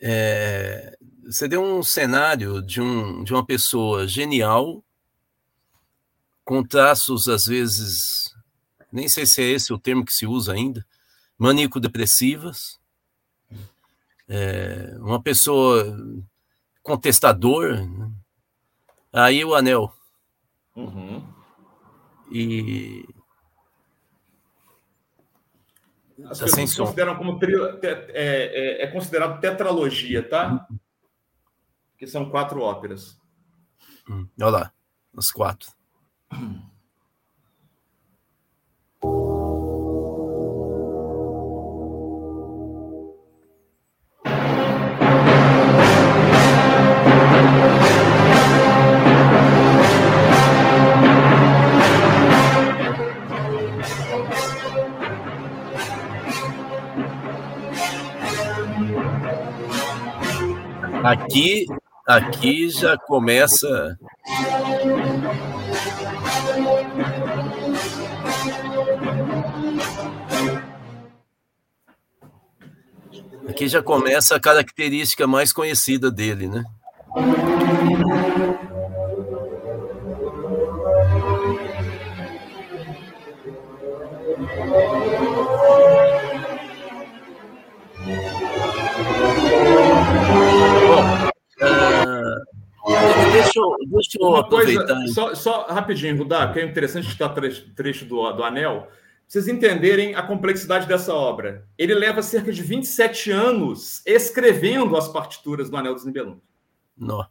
[0.00, 0.95] É,
[1.26, 4.82] você deu um cenário de, um, de uma pessoa genial,
[6.44, 8.32] com traços, às vezes,
[8.92, 10.86] nem sei se é esse o termo que se usa ainda,
[11.36, 12.78] maníaco-depressivas,
[14.28, 15.98] é, uma pessoa
[16.82, 18.10] contestador, né?
[19.12, 19.92] aí o anel.
[20.76, 21.26] Uhum.
[22.30, 23.04] E
[26.24, 27.52] as tá pessoas consideram como tri...
[27.82, 30.66] é, é, é, considerado tetralogia, tá?
[31.98, 33.18] Que são quatro óperas.
[34.08, 34.72] Hum, olha lá,
[35.16, 35.70] as quatro.
[61.04, 61.66] Aqui,
[62.06, 63.98] aqui já começa.
[73.48, 76.64] Aqui já começa a característica mais conhecida dele, né?
[93.96, 94.86] Deixa eu, aproveitar.
[94.86, 98.82] Coisa, só, só, rapidinho, Rudá, que é interessante estar trecho, trecho do, do Anel.
[98.82, 98.90] Pra
[99.26, 101.66] vocês entenderem a complexidade dessa obra.
[101.76, 106.42] Ele leva cerca de 27 anos escrevendo as partituras do Anel dos Nibelungos.
[106.96, 107.26] Não.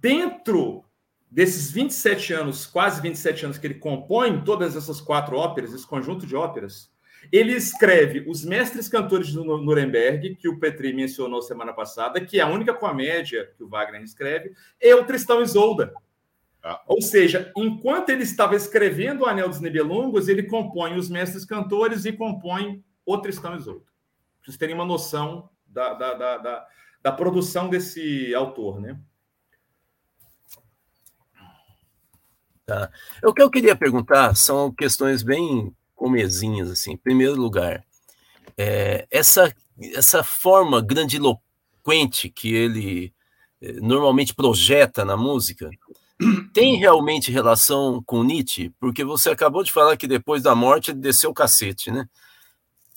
[0.00, 0.84] Dentro
[1.30, 6.26] desses 27 anos, quase 27 anos que ele compõe todas essas quatro óperas, esse conjunto
[6.26, 6.91] de óperas,
[7.30, 12.42] ele escreve Os Mestres Cantores de Nuremberg, que o Petri mencionou semana passada, que é
[12.42, 15.92] a única comédia que o Wagner escreve, e o Tristão e Isolda.
[16.62, 16.80] Ah.
[16.86, 22.04] Ou seja, enquanto ele estava escrevendo o Anel dos Nibelungos, ele compõe Os Mestres Cantores
[22.04, 23.84] e compõe o Tristão e Isolda.
[23.84, 26.66] Para vocês terem uma noção da, da, da, da,
[27.02, 28.98] da produção desse autor, né?
[32.64, 32.90] Tá.
[33.24, 36.94] O que eu queria perguntar são questões bem comezinhas, assim.
[36.94, 37.84] Em primeiro lugar,
[38.58, 39.54] é, essa,
[39.94, 43.14] essa forma grandiloquente que ele
[43.60, 45.70] é, normalmente projeta na música
[46.52, 48.70] tem realmente relação com Nietzsche?
[48.80, 52.08] Porque você acabou de falar que depois da morte ele desceu o cacete, né?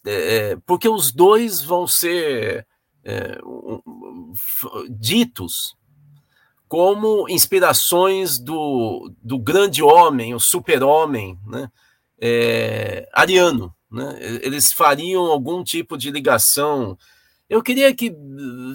[0.04, 2.66] É, é porque os dois vão ser
[3.04, 3.38] é,
[4.90, 5.78] ditos
[6.68, 11.70] como inspirações do, do grande homem, o super-homem, né?
[12.26, 13.74] É, ariano.
[13.92, 14.40] Né?
[14.42, 16.98] Eles fariam algum tipo de ligação.
[17.48, 18.12] Eu queria que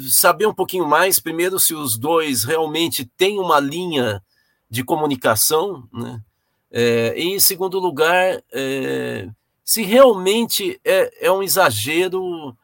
[0.08, 4.22] saber um pouquinho mais, primeiro, se os dois realmente têm uma linha
[4.70, 6.20] de comunicação, né?
[6.72, 9.28] É, e em segundo lugar, é,
[9.64, 12.56] se realmente é, é um exagero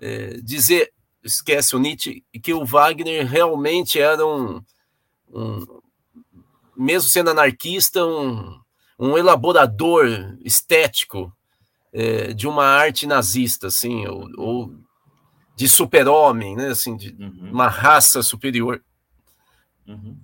[0.00, 4.60] é, dizer, esquece o Nietzsche, que o Wagner realmente era um,
[5.32, 5.64] um
[6.76, 8.60] mesmo sendo anarquista, um,
[9.02, 10.06] um elaborador
[10.44, 11.34] estético
[11.92, 14.74] é, de uma arte nazista, assim, ou, ou
[15.56, 17.50] de super-homem, né, assim, de uhum.
[17.50, 18.80] uma raça superior.
[19.88, 20.16] Uhum.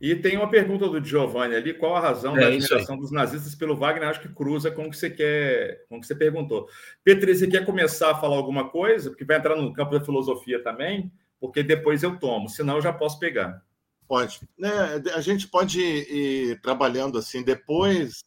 [0.00, 3.54] E tem uma pergunta do Giovanni ali: qual a razão é, da admiração dos nazistas
[3.54, 4.08] pelo Wagner?
[4.08, 6.68] Acho que cruza com o que você quer, com o que você perguntou.
[7.04, 9.10] Petri, você quer começar a falar alguma coisa?
[9.10, 12.92] Porque vai entrar no campo da filosofia também, porque depois eu tomo, senão eu já
[12.94, 13.62] posso pegar.
[14.08, 14.40] Pode.
[14.56, 17.42] Né, a gente pode ir, trabalhando assim.
[17.42, 18.24] Depois,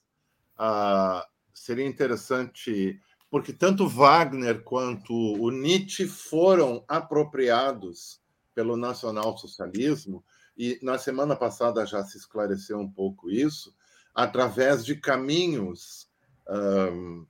[0.57, 2.99] ah, seria interessante,
[3.29, 8.19] porque tanto Wagner quanto o Nietzsche foram apropriados
[8.53, 10.23] pelo nacionalsocialismo,
[10.57, 13.73] e na semana passada já se esclareceu um pouco isso,
[14.13, 16.09] através de caminhos
[16.49, 17.25] um,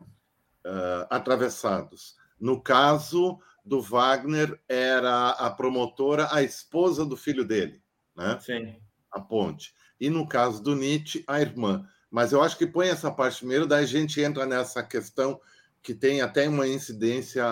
[0.65, 2.15] uh, atravessados.
[2.39, 7.79] No caso do Wagner, era a promotora, a esposa do filho dele,
[8.19, 8.39] né?
[8.39, 8.75] Sim.
[9.11, 9.73] A ponte.
[9.99, 11.87] E no caso do Nietzsche, a irmã.
[12.11, 15.39] Mas eu acho que põe essa parte primeiro, daí a gente entra nessa questão
[15.81, 17.45] que tem até uma incidência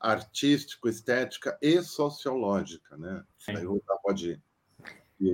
[0.00, 3.22] artístico, estética e sociológica, né?
[3.38, 3.56] Sim.
[3.56, 4.42] Aí o pode ir.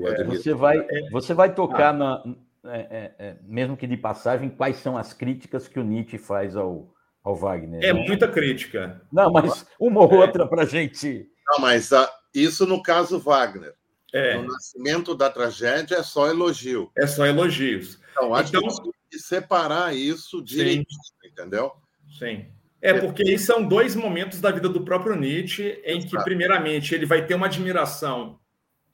[0.04, 2.20] É, você vai, você vai tocar na,
[2.64, 6.56] é, é, é, mesmo que de passagem, quais são as críticas que o Nietzsche faz
[6.56, 6.92] ao,
[7.22, 7.84] ao Wagner.
[7.84, 8.04] É né?
[8.06, 9.00] muita crítica.
[9.12, 11.30] Não, mas uma ou outra para a gente.
[11.46, 13.74] Não, mas ah, isso no caso Wagner.
[14.12, 16.90] É, No nascimento da tragédia é só elogio.
[16.96, 17.98] é só elogios.
[18.12, 20.86] Então, acho Então- que tem que separar isso direitinho,
[21.24, 21.72] entendeu?
[22.18, 22.46] Sim.
[22.80, 27.04] É porque aí são dois momentos da vida do próprio Nietzsche em que, primeiramente, ele
[27.04, 28.38] vai ter uma admiração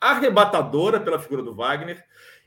[0.00, 2.02] arrebatadora pela figura do Wagner.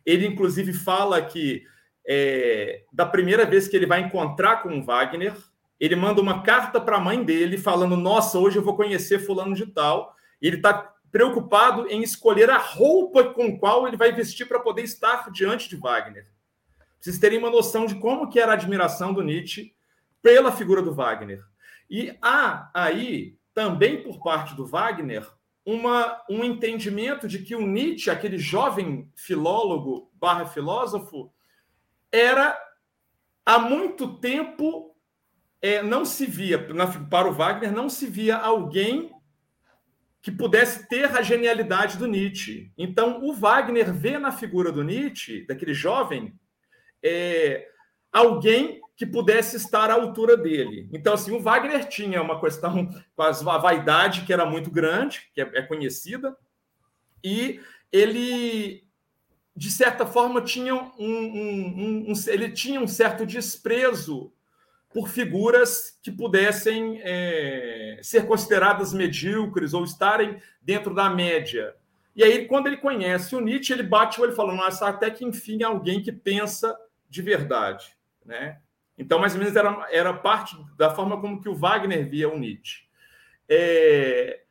[0.05, 1.63] Ele, inclusive, fala que
[2.07, 5.33] é, da primeira vez que ele vai encontrar com o Wagner,
[5.79, 9.55] ele manda uma carta para a mãe dele falando: Nossa, hoje eu vou conhecer Fulano
[9.55, 10.15] de Tal.
[10.41, 14.81] E ele está preocupado em escolher a roupa com qual ele vai vestir para poder
[14.81, 16.27] estar diante de Wagner.
[16.99, 19.73] Vocês terem uma noção de como que era a admiração do Nietzsche
[20.21, 21.41] pela figura do Wagner.
[21.89, 25.25] E há aí, também por parte do Wagner,
[25.65, 31.31] uma, um entendimento de que o Nietzsche, aquele jovem filólogo barra filósofo,
[32.11, 32.59] era
[33.45, 34.93] há muito tempo
[35.61, 39.14] é, não se via, na- para o Wagner, não se via alguém
[40.25, 42.71] que pudesse ter a genialidade do Nietzsche.
[42.75, 46.33] Então, o Wagner vê na figura do Nietzsche, daquele jovem,
[47.03, 47.67] é,
[48.11, 50.89] alguém que pudesse estar à altura dele.
[50.91, 55.41] Então, assim, o Wagner tinha uma questão com a vaidade que era muito grande, que
[55.41, 56.35] é, é conhecida,
[57.23, 57.59] e
[57.91, 58.83] ele,
[59.55, 64.33] de certa forma, tinha um, um- um- um- ele tinha um certo desprezo
[64.95, 71.75] por figuras que pudessem é, ser consideradas medíocres ou estarem dentro da média.
[72.15, 75.11] E aí, quando ele conhece o Nietzsche, ele bate o olho e fala: Nossa, até
[75.11, 76.73] que enfim alguém que pensa
[77.09, 77.93] de verdade.
[78.25, 78.61] Né?
[78.97, 82.39] Então, mais ou menos, era, era parte da forma como que o Wagner via o
[82.39, 82.85] Nietzsche.
[83.49, 84.43] É,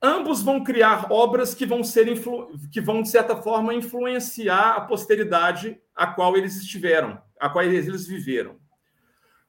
[0.00, 4.82] ambos vão criar obras que vão ser influ- que vão de certa forma influenciar a
[4.82, 8.61] posteridade a qual eles estiveram, a qual eles viveram.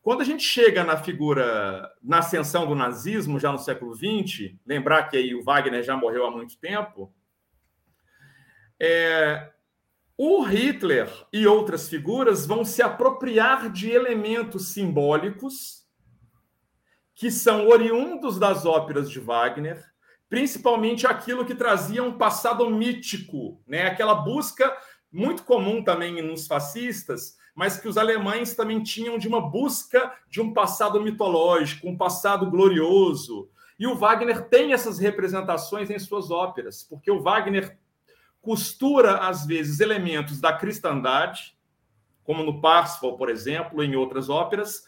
[0.04, 5.04] Quando a gente chega na figura, na ascensão do nazismo, já no século XX, lembrar
[5.04, 7.16] que aí o Wagner já morreu há muito tempo,
[8.78, 9.50] é,
[10.18, 15.88] o Hitler e outras figuras vão se apropriar de elementos simbólicos
[17.16, 19.82] que são oriundos das óperas de Wagner,
[20.28, 23.88] principalmente aquilo que trazia um passado mítico, né?
[23.88, 24.76] aquela busca
[25.14, 30.42] muito comum também nos fascistas, mas que os alemães também tinham de uma busca de
[30.42, 33.48] um passado mitológico, um passado glorioso.
[33.78, 37.78] E o Wagner tem essas representações em suas óperas, porque o Wagner
[38.42, 41.56] costura, às vezes, elementos da cristandade,
[42.24, 44.84] como no Parsifal, por exemplo, em outras óperas,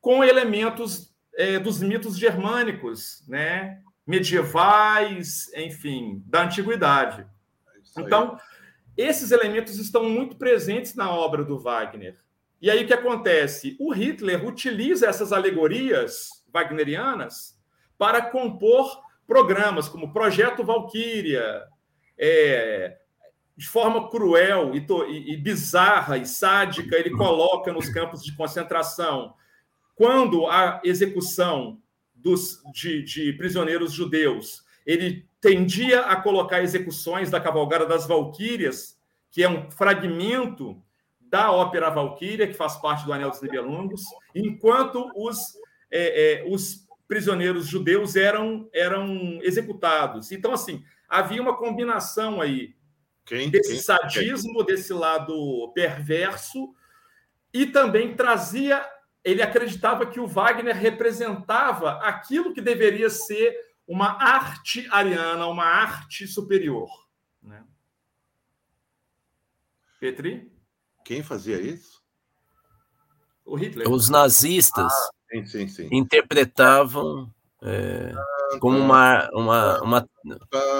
[0.00, 3.82] com elementos é, dos mitos germânicos, né?
[4.06, 7.24] medievais, enfim, da antiguidade.
[7.96, 8.00] É.
[8.00, 8.38] Então,
[9.00, 12.18] esses elementos estão muito presentes na obra do Wagner.
[12.60, 13.76] E aí o que acontece?
[13.80, 17.58] O Hitler utiliza essas alegorias wagnerianas
[17.96, 21.62] para compor programas como Projeto Valkyria,
[22.18, 22.98] é,
[23.56, 29.34] de forma cruel e, e- e bizarra e sádica, ele coloca nos campos de concentração.
[29.94, 31.80] Quando a execução
[32.14, 38.98] dos, de, de prisioneiros judeus, ele tendia a colocar execuções da Cavalgada das Valquírias,
[39.30, 40.82] que é um fragmento
[41.20, 44.02] da ópera Valquíria, que faz parte do Anel dos Nibelungos,
[44.34, 45.38] enquanto os,
[45.90, 50.32] é, é, os prisioneiros judeus eram, eram executados.
[50.32, 52.74] Então, assim, havia uma combinação aí
[53.24, 56.74] Quem, desse quem- sadismo, desse lado perverso,
[57.54, 58.84] e também trazia.
[59.22, 66.24] Ele acreditava que o Wagner representava aquilo que deveria ser uma arte ariana, uma arte
[66.28, 66.88] superior.
[67.42, 67.64] Né?
[69.98, 70.48] Petri?
[71.04, 72.00] quem fazia isso?
[73.44, 73.90] O Hitler.
[73.90, 74.92] Os nazistas
[75.28, 75.88] Sim, sim, sim.
[75.90, 77.28] interpretavam
[77.60, 78.12] é,
[78.60, 80.08] como uma, uma, uma,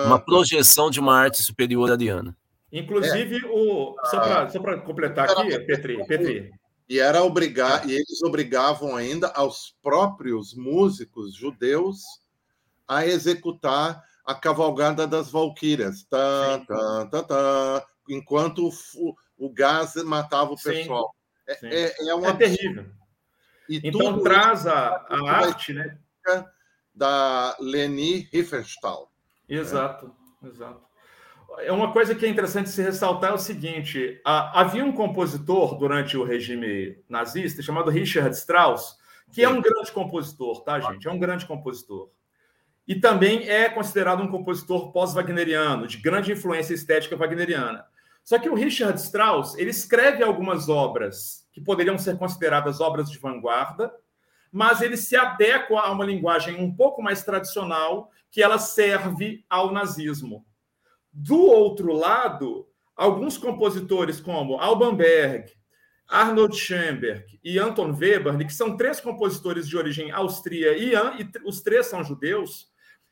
[0.06, 2.36] uma projeção de uma arte superior ariana.
[2.72, 6.52] Inclusive, o, só para completar aqui, Petri, Petri.
[6.88, 12.20] E era obrigar, e eles obrigavam ainda aos próprios músicos judeus
[12.90, 20.50] a executar a cavalgada das valquírias, tá, tá, tá, tá, enquanto o, o gás matava
[20.50, 21.14] o pessoal.
[21.60, 22.86] Sim, é, é, é, um é terrível.
[23.68, 25.96] E então traz a, a arte, né?
[26.92, 29.12] Da Leni Riefenstahl.
[29.48, 30.12] Exato,
[30.42, 30.48] é.
[30.48, 30.82] exato.
[31.58, 36.16] É uma coisa que é interessante se ressaltar é o seguinte: havia um compositor durante
[36.16, 38.96] o regime nazista chamado Richard Strauss,
[39.32, 41.06] que é um grande compositor, tá, gente?
[41.06, 42.10] É um grande compositor.
[42.90, 47.84] E também é considerado um compositor pós-wagneriano, de grande influência estética wagneriana.
[48.24, 53.16] Só que o Richard Strauss, ele escreve algumas obras que poderiam ser consideradas obras de
[53.16, 53.94] vanguarda,
[54.50, 59.72] mas ele se adequa a uma linguagem um pouco mais tradicional que ela serve ao
[59.72, 60.44] nazismo.
[61.12, 62.66] Do outro lado,
[62.96, 65.48] alguns compositores como Alban Berg,
[66.08, 71.60] Arnold Schoenberg e Anton Webern, que são três compositores de origem austríaca e, e os
[71.60, 72.68] três são judeus,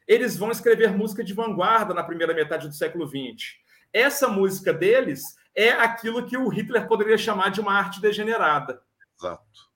[0.09, 3.59] eles vão escrever música de vanguarda na primeira metade do século XX.
[3.93, 5.23] Essa música deles
[5.55, 8.81] é aquilo que o Hitler poderia chamar de uma arte degenerada.
[9.19, 9.69] Exato.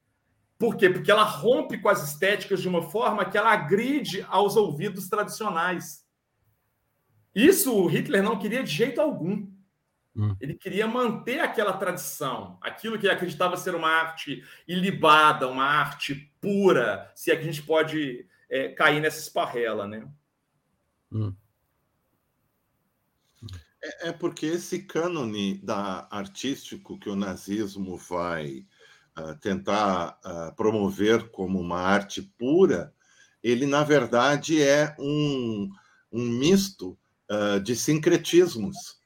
[0.58, 0.88] Por quê?
[0.88, 6.06] Porque ela rompe com as estéticas de uma forma que ela agride aos ouvidos tradicionais.
[7.34, 9.50] Isso o Hitler não queria de jeito algum.
[10.14, 10.36] Hum.
[10.40, 16.32] Ele queria manter aquela tradição, aquilo que ele acreditava ser uma arte ilibada, uma arte
[16.40, 20.06] pura, se é que a gente pode é, cair nessa esparrela, né?
[21.12, 21.34] Hum.
[23.82, 28.64] É, é, porque esse cânone da artístico que o nazismo vai
[29.18, 32.94] uh, tentar uh, promover como uma arte pura,
[33.42, 35.68] ele na verdade é um,
[36.12, 36.96] um misto
[37.30, 39.00] uh, de sincretismos,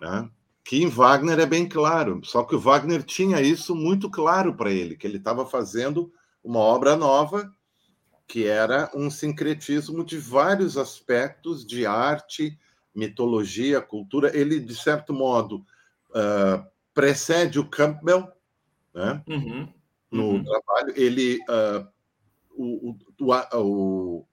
[0.00, 0.30] né?
[0.64, 2.20] que em Wagner é bem claro.
[2.24, 6.12] Só que o Wagner tinha isso muito claro para ele, que ele estava fazendo
[6.42, 7.50] uma obra nova,
[8.28, 12.58] que era um sincretismo de vários aspectos de arte,
[12.94, 14.36] mitologia, cultura.
[14.36, 15.64] Ele, de certo modo,
[16.10, 16.62] uh,
[16.92, 18.30] precede o Campbell
[18.94, 19.22] né?
[19.26, 19.68] Uhum.
[20.10, 20.44] no uhum.
[20.44, 20.92] trabalho.
[20.94, 21.88] Ele, uh,
[22.50, 24.26] o, o, o,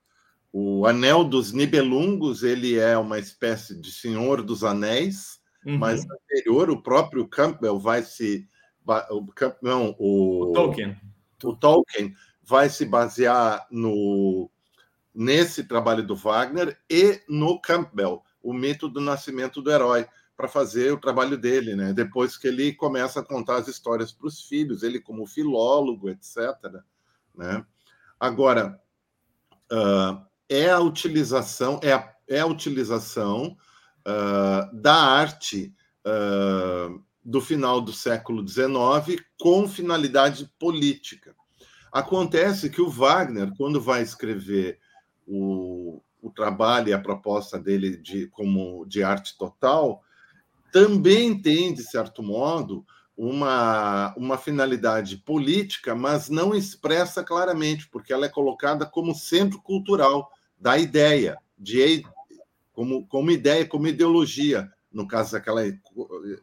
[0.51, 5.77] o Anel dos Nibelungos, ele é uma espécie de Senhor dos Anéis, uhum.
[5.77, 8.45] mas anterior, o próprio Campbell vai se.
[9.09, 9.25] O,
[9.61, 10.97] não, o, o Tolkien.
[11.43, 12.13] O Tolkien
[12.45, 14.49] vai se basear no,
[15.13, 20.91] nesse trabalho do Wagner e no Campbell, o mito do nascimento do herói, para fazer
[20.91, 21.93] o trabalho dele, né?
[21.93, 26.37] Depois que ele começa a contar as histórias para os filhos, ele como filólogo, etc.
[27.33, 27.65] Né?
[28.19, 28.77] Agora,
[29.71, 33.57] uh, é a utilização é a, é a utilização
[34.05, 35.73] uh, da arte
[36.05, 41.33] uh, do final do século XIX com finalidade política.
[41.95, 44.79] Acontece que o Wagner, quando vai escrever
[45.25, 50.03] o, o trabalho e a proposta dele de, como de arte total,
[50.73, 52.85] também tem, de certo modo,
[53.15, 60.29] uma, uma finalidade política, mas não expressa claramente, porque ela é colocada como centro cultural
[60.59, 62.05] da ideia, de,
[62.73, 65.61] como, como ideia, como ideologia, no caso daquela,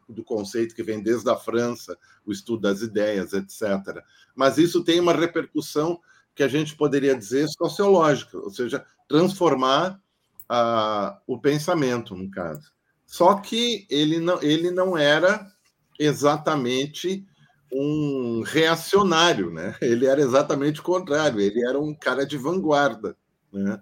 [0.07, 3.99] do conceito que vem desde a França, o estudo das ideias, etc.
[4.35, 5.99] Mas isso tem uma repercussão
[6.35, 9.99] que a gente poderia dizer sociológica, ou seja, transformar
[10.47, 12.71] a, o pensamento, no caso.
[13.07, 15.51] Só que ele não, ele não era
[15.99, 17.25] exatamente
[17.71, 19.75] um reacionário, né?
[19.81, 23.17] Ele era exatamente o contrário, ele era um cara de vanguarda,
[23.51, 23.81] né?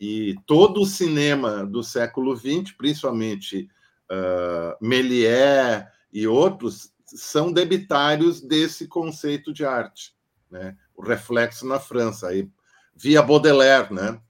[0.00, 3.68] E todo o cinema do século XX, principalmente
[4.10, 10.14] uh, Méliès e outros, são debitários desse conceito de arte,
[10.50, 10.76] né?
[10.94, 12.48] O reflexo na França, aí
[12.94, 14.20] via Baudelaire, né?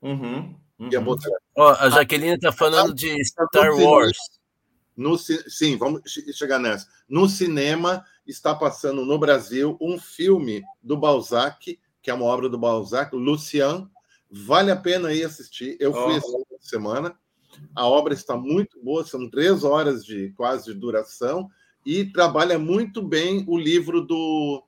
[0.00, 0.90] Uhum, uhum.
[0.90, 1.42] Via Baudelaire.
[1.56, 4.16] Oh, a Jaqueline está falando de Star Wars.
[4.96, 6.02] No, sim, vamos
[6.34, 6.86] chegar nessa.
[7.08, 12.58] No cinema está passando no Brasil um filme do Balzac, que é uma obra do
[12.58, 13.88] Balzac, Lucien.
[14.30, 15.76] Vale a pena ir assistir.
[15.80, 16.16] Eu fui oh.
[16.16, 16.28] essa
[16.60, 17.18] semana.
[17.74, 21.50] A obra está muito boa, são três horas de quase de duração
[21.84, 24.62] e trabalha muito bem o livro do,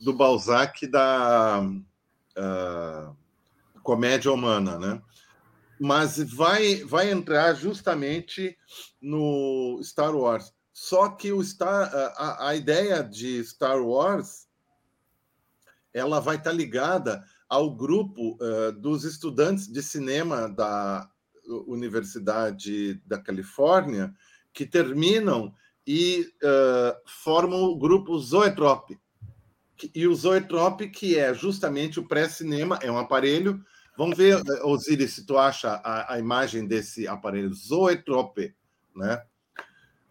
[0.00, 3.16] do Balzac da uh,
[3.82, 5.02] comédia humana, né?
[5.80, 8.56] Mas vai vai entrar justamente
[9.00, 10.54] no Star Wars.
[10.72, 14.48] Só que o Star, a, a ideia de Star Wars
[15.92, 21.10] ela vai estar ligada ao grupo uh, dos estudantes de cinema da
[21.66, 24.14] Universidade da Califórnia
[24.52, 25.52] que terminam
[25.86, 29.00] e uh, formam o grupo Zoetrope.
[29.94, 33.64] E o Zoetrope, que é justamente o pré-cinema, é um aparelho.
[33.96, 38.54] Vamos ver, Osiris, se tu acha a, a imagem desse aparelho Zoetrope,
[38.94, 39.22] né?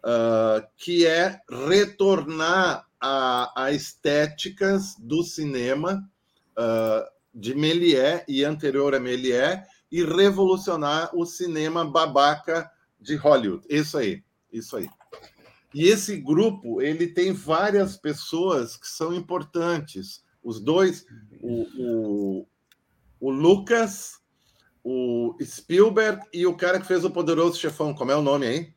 [0.04, 6.08] Uh, que é retornar a, a estéticas do cinema
[6.58, 13.64] uh, de Méliès e anterior a Méliès e revolucionar o cinema babaca de Hollywood.
[13.68, 14.88] Isso aí, isso aí.
[15.74, 20.24] E esse grupo ele tem várias pessoas que são importantes.
[20.42, 21.06] Os dois,
[21.42, 22.46] o, o,
[23.20, 24.20] o Lucas,
[24.82, 27.94] o Spielberg e o cara que fez o Poderoso Chefão.
[27.94, 28.74] Como é o nome aí?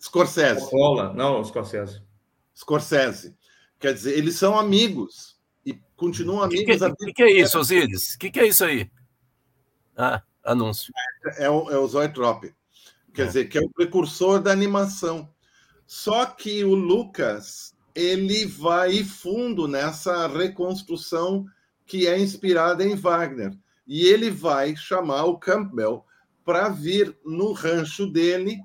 [0.00, 0.62] Scorsese.
[0.62, 1.12] Coppola.
[1.14, 2.02] Não, Scorsese.
[2.54, 3.36] Scorsese.
[3.78, 6.82] Quer dizer, eles são amigos e continuam amigos.
[6.82, 8.14] O que, que, que, é isso, Osiris?
[8.14, 8.90] O que, que, é isso aí?
[10.02, 10.94] Ah, anúncio.
[11.36, 12.54] É, é o, é o Zoetrope.
[13.12, 13.26] Quer é.
[13.26, 15.28] dizer, que é o precursor da animação.
[15.86, 21.44] Só que o Lucas ele vai fundo nessa reconstrução
[21.84, 23.52] que é inspirada em Wagner.
[23.86, 26.06] E ele vai chamar o Campbell
[26.46, 28.58] para vir no rancho dele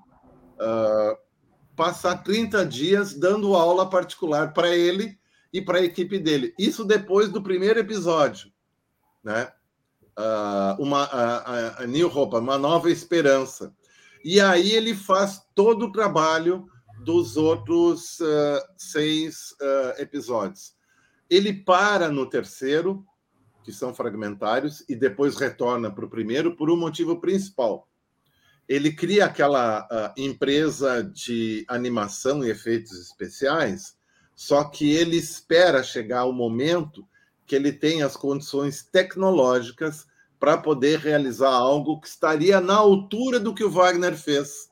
[0.53, 1.17] uh,
[1.75, 5.19] passar 30 dias dando aula particular para ele
[5.51, 6.53] e para a equipe dele.
[6.57, 8.51] Isso depois do primeiro episódio,
[9.21, 9.51] né?
[10.17, 13.73] Uh, uma a, a New Hope, uma nova esperança.
[14.23, 16.65] E aí ele faz todo o trabalho
[17.03, 20.73] dos outros uh, seis uh, episódios.
[21.29, 23.05] Ele para no terceiro,
[23.63, 27.87] que são fragmentários, e depois retorna para o primeiro por um motivo principal
[28.67, 33.95] ele cria aquela uh, empresa de animação e efeitos especiais,
[34.35, 37.07] só que ele espera chegar o momento
[37.45, 40.07] que ele tem as condições tecnológicas
[40.39, 44.67] para poder realizar algo que estaria na altura do que o Wagner fez,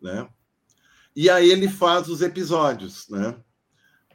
[0.00, 0.28] né?
[1.14, 3.36] E aí ele faz os episódios, né?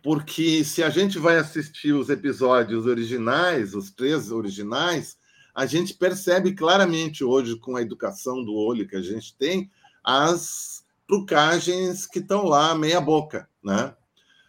[0.04, 5.18] Porque se a gente vai assistir os episódios originais, os três originais,
[5.54, 9.70] a gente percebe claramente hoje, com a educação do olho que a gente tem,
[10.04, 13.96] as trucagens que estão lá, meia boca, né?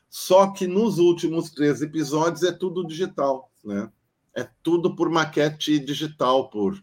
[0.09, 3.91] Só que nos últimos três episódios é tudo digital, né?
[4.35, 6.83] É tudo por maquete digital, por,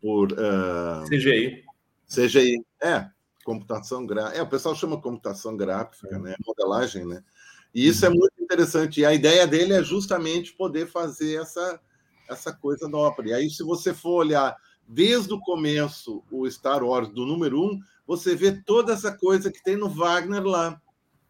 [0.00, 1.08] por uh...
[1.08, 1.64] CGI.
[2.08, 3.08] CGI, é,
[3.44, 4.38] computação gráfica.
[4.38, 6.18] É, o pessoal chama computação gráfica, é.
[6.18, 6.34] né?
[6.44, 7.22] Modelagem, né?
[7.74, 9.00] E isso é muito interessante.
[9.00, 11.80] E a ideia dele é justamente poder fazer essa
[12.28, 13.28] essa coisa da ópera.
[13.28, 14.56] E aí, se você for olhar
[14.86, 19.62] desde o começo o Star Wars do número um, você vê toda essa coisa que
[19.62, 20.80] tem no Wagner lá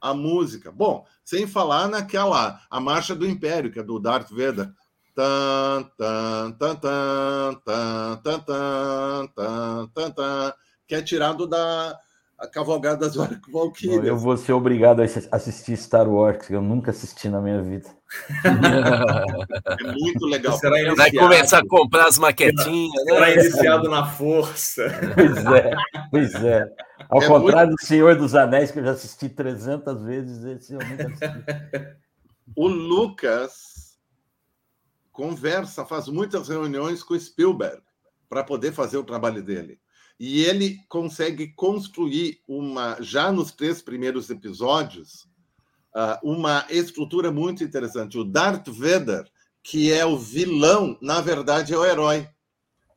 [0.01, 0.71] a música.
[0.71, 4.73] Bom, sem falar naquela a marcha do Império, que é do Darth Vader.
[10.87, 11.99] Que é tirado da,
[12.39, 14.05] a Cavalgada das Valquírias.
[14.05, 15.05] Eu vou ser obrigado a
[15.37, 17.89] assistir Star Wars, que eu nunca assisti na minha vida.
[18.45, 20.59] é muito legal.
[20.97, 23.05] Vai começar a comprar as maquetinhas.
[23.05, 23.15] Né?
[23.15, 23.35] Será né?
[23.35, 24.85] iniciado na força.
[25.15, 25.71] Pois é,
[26.11, 26.73] pois é.
[27.09, 27.81] Ao é contrário muito...
[27.81, 31.99] do Senhor dos Anéis, que eu já assisti 300 vezes, esse eu nunca assisti.
[32.57, 33.99] O Lucas
[35.13, 37.83] conversa, faz muitas reuniões com Spielberg
[38.27, 39.79] para poder fazer o trabalho dele.
[40.19, 45.29] E ele consegue construir uma, já nos três primeiros episódios,
[45.95, 48.19] ah, uma estrutura muito interessante.
[48.19, 49.31] O Darth Vader,
[49.63, 52.29] que é o vilão, na verdade é o herói,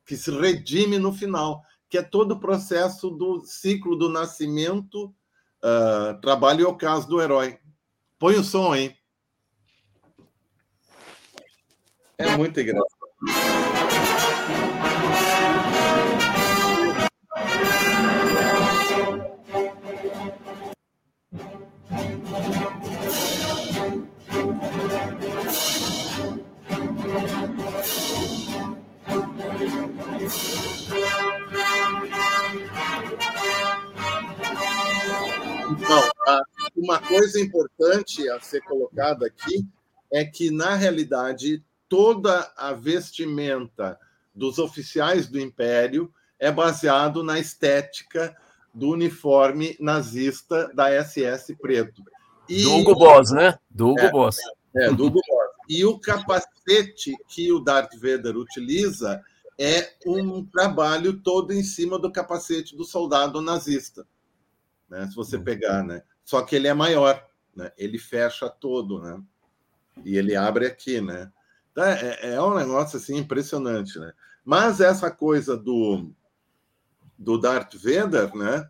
[0.04, 5.14] que se redime no final, que é todo o processo do ciclo do nascimento,
[5.62, 7.58] uh, trabalho e ocaso do herói.
[8.18, 8.96] Põe o som aí.
[12.18, 13.81] É muito engraçado.
[35.70, 36.10] Então,
[36.76, 39.66] uma coisa importante a ser colocada aqui
[40.12, 43.98] é que, na realidade, toda a vestimenta
[44.34, 48.36] dos oficiais do Império é baseado na estética
[48.74, 52.02] do uniforme nazista da SS preto.
[52.48, 52.62] E...
[52.62, 53.58] Do Hugo Boss, né?
[53.70, 54.36] Do Hugo é, Boss.
[54.74, 55.50] É, do Hugo Boss.
[55.68, 59.22] E o capacete que o Darth Vader utiliza
[59.62, 64.06] é um trabalho todo em cima do capacete do soldado nazista.
[64.88, 65.06] Né?
[65.06, 66.02] Se você pegar, né?
[66.24, 67.70] Só que ele é maior, né?
[67.78, 69.22] Ele fecha todo, né?
[70.04, 71.30] E ele abre aqui, né?
[71.74, 71.90] Tá?
[71.90, 74.12] É, é um negócio assim impressionante, né?
[74.44, 76.12] Mas essa coisa do,
[77.16, 78.68] do Darth Vader, né?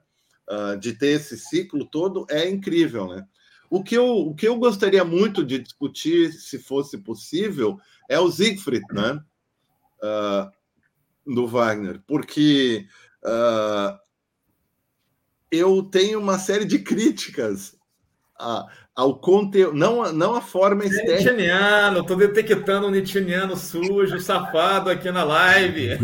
[0.51, 3.27] Uh, de ter esse ciclo todo é incrível, né?
[3.71, 8.31] O que, eu, o que eu gostaria muito de discutir, se fosse possível, é o
[8.31, 9.19] Siegfried, né?
[10.03, 10.53] Uh,
[11.27, 12.87] do Wagner, porque
[13.25, 13.99] uh,
[15.51, 17.77] eu tenho uma série de críticas
[18.39, 21.33] a, ao conteúdo, não, não a forma estética.
[21.33, 25.99] Nietzscheano, estou detectando um Nietzscheano sujo, safado aqui na live.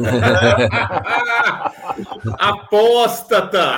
[2.39, 3.77] Apóstata!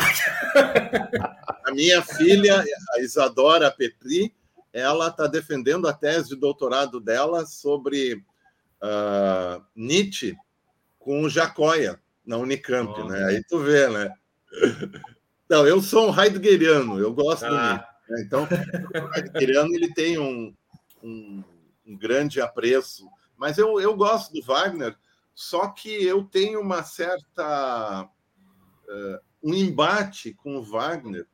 [1.64, 2.64] A minha filha,
[2.94, 4.34] a Isadora Petri,
[4.72, 10.36] ela está defendendo a tese de doutorado dela sobre uh, Nietzsche
[11.10, 13.24] com o Jacóia, na Unicamp, oh, né?
[13.24, 14.14] Aí tu vê, né?
[15.50, 17.48] Não, eu sou um heideggeriano, eu gosto ah.
[17.48, 17.84] do Nietzsche.
[18.08, 18.22] Né?
[18.24, 20.54] Então, o Heideggeriano ele tem um,
[21.02, 21.42] um,
[21.84, 24.96] um, grande apreço, mas eu, eu gosto do Wagner,
[25.34, 31.26] só que eu tenho uma certa uh, um embate com o Wagner,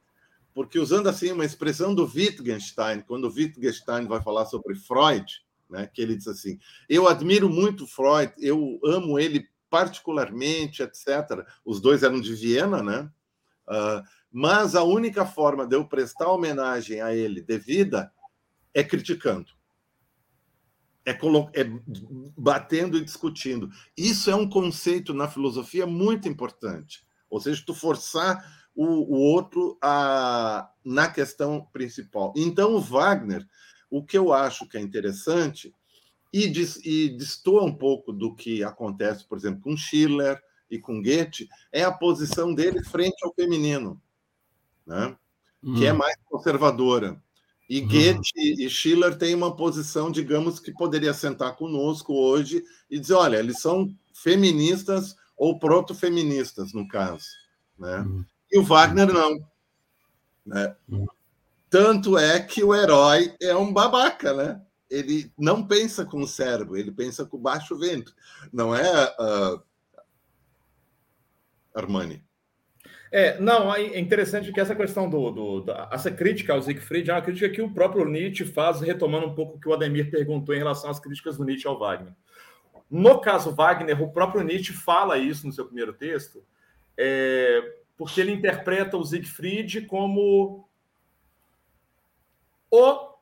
[0.54, 5.86] porque usando assim uma expressão do Wittgenstein, quando o Wittgenstein vai falar sobre Freud, né,
[5.92, 6.58] que ele diz assim:
[6.88, 11.46] eu admiro muito Freud, eu amo ele particularmente, etc.
[11.64, 13.10] Os dois eram de Viena, né?
[13.68, 18.12] Uh, mas a única forma de eu prestar homenagem a ele devida
[18.74, 19.50] é criticando.
[21.04, 21.64] É, é,
[22.36, 23.70] batendo e discutindo.
[23.96, 27.06] Isso é um conceito na filosofia muito importante.
[27.30, 28.44] Ou seja, tu forçar
[28.74, 32.32] o, o outro a, na questão principal.
[32.36, 33.46] Então, o Wagner,
[33.88, 35.72] o que eu acho que é interessante,
[36.44, 41.02] e, diz, e destoa um pouco do que acontece, por exemplo, com Schiller e com
[41.02, 44.00] Goethe, é a posição dele frente ao feminino
[44.86, 45.16] né?
[45.76, 45.96] que é hum.
[45.96, 47.20] mais conservadora.
[47.68, 47.88] E uhum.
[47.88, 53.38] Goethe e Schiller têm uma posição, digamos, que poderia sentar conosco hoje e dizer: olha,
[53.38, 57.26] eles são feministas ou proto-feministas, no caso.
[57.76, 57.98] Né?
[57.98, 58.24] Uhum.
[58.52, 59.44] E o Wagner não.
[60.46, 60.76] Né?
[60.88, 61.06] Uhum.
[61.68, 64.62] Tanto é que o herói é um babaca, né?
[64.90, 68.14] Ele não pensa com o cérebro, ele pensa com o baixo ventre.
[68.52, 69.62] Não é uh,
[71.74, 72.24] Armani?
[73.10, 77.14] É, não, é interessante que essa questão do, do da, essa crítica ao Siegfried é
[77.14, 80.54] uma crítica que o próprio Nietzsche faz, retomando um pouco o que o Ademir perguntou
[80.54, 82.12] em relação às críticas do Nietzsche ao Wagner.
[82.90, 86.44] No caso Wagner, o próprio Nietzsche fala isso no seu primeiro texto,
[86.96, 90.68] é, porque ele interpreta o Siegfried como
[92.70, 93.14] o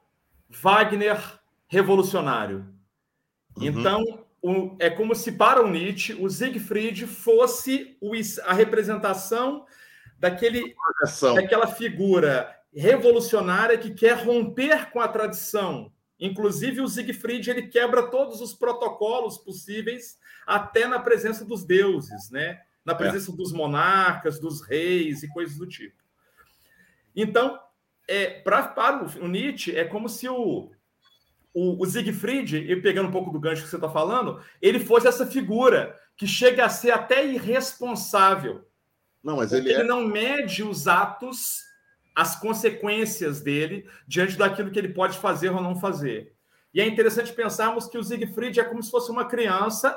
[0.48, 1.18] Wagner
[1.74, 2.66] revolucionário.
[3.56, 3.64] Uhum.
[3.66, 8.12] Então, o, é como se para o Nietzsche o Siegfried fosse o,
[8.44, 9.66] a representação
[10.18, 10.74] daquele,
[11.34, 15.92] daquela figura revolucionária que quer romper com a tradição.
[16.18, 22.60] Inclusive, o Siegfried ele quebra todos os protocolos possíveis, até na presença dos deuses, né?
[22.84, 22.96] na é.
[22.96, 23.34] presença é.
[23.34, 26.02] dos monarcas, dos reis e coisas do tipo.
[27.16, 27.58] Então,
[28.06, 30.70] é, pra, para o Nietzsche, é como se o,
[31.54, 35.06] o, o Siegfried, e pegando um pouco do gancho que você está falando, ele fosse
[35.06, 38.68] essa figura que chega a ser até irresponsável.
[39.22, 39.84] Não, mas ele, ele é...
[39.84, 41.62] não mede os atos,
[42.14, 46.34] as consequências dele diante daquilo que ele pode fazer ou não fazer.
[46.74, 49.96] E é interessante pensarmos que o Siegfried é como se fosse uma criança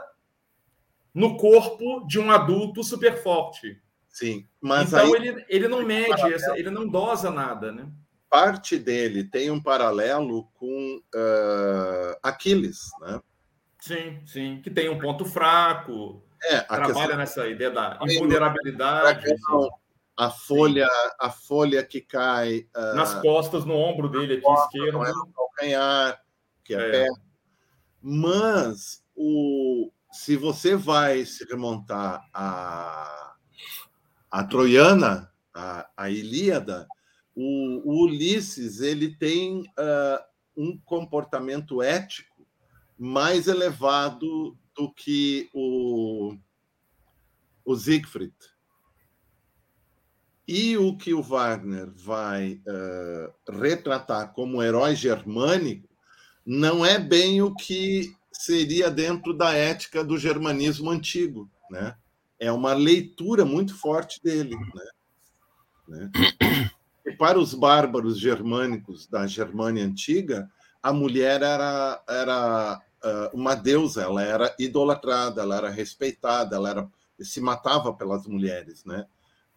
[1.11, 3.81] no corpo de um adulto super forte.
[4.07, 5.27] Sim, mas então aí...
[5.27, 6.21] ele, ele não mede,
[6.55, 7.87] ele não dosa nada, né?
[8.29, 13.21] Parte dele tem um paralelo com uh, Aquiles, né?
[13.79, 17.17] Sim, sim, que tem um ponto fraco, é, trabalha questão...
[17.17, 19.25] nessa ideia da invulnerabilidade.
[20.19, 20.87] A folha,
[21.19, 26.19] a folha que cai uh, nas costas, no ombro dele aqui esquerdo, é no calcanhar,
[26.63, 26.91] que é, é.
[26.91, 27.07] pé.
[28.01, 33.35] Mas o, se você vai se remontar a,
[34.31, 36.87] a Troiana, a, a Ilíada,
[37.39, 40.19] o, o Ulisses ele tem uh,
[40.57, 42.47] um comportamento ético
[42.97, 46.35] mais elevado do que o,
[47.63, 48.33] o Siegfried.
[50.47, 55.87] E o que o Wagner vai uh, retratar como herói germânico
[56.43, 61.95] não é bem o que seria dentro da ética do germanismo antigo, né?
[62.39, 66.09] É uma leitura muito forte dele, né?
[66.09, 66.71] né?
[67.17, 70.49] Para os bárbaros germânicos da Germânia antiga,
[70.81, 76.89] a mulher era, era uh, uma deusa, ela era idolatrada, ela era respeitada, ela era,
[77.19, 79.05] se matava pelas mulheres, né?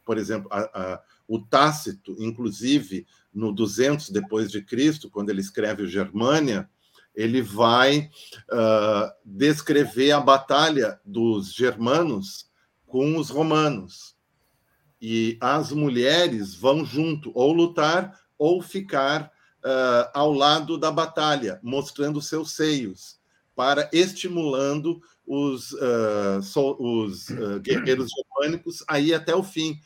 [0.04, 5.82] Por exemplo, a, a, o Tácito, inclusive, no 200 depois de Cristo, quando ele escreve
[5.82, 6.68] o Germânia,
[7.14, 8.11] ele vai
[8.50, 12.50] uh, descrever a batalha dos germanos
[12.86, 14.16] com os romanos.
[15.01, 19.32] E as mulheres vão junto, ou lutar ou ficar
[19.64, 23.18] uh, ao lado da batalha, mostrando seus seios,
[23.55, 27.28] para estimulando os, uh, so, os
[27.62, 29.78] guerreiros germânicos a ir até o fim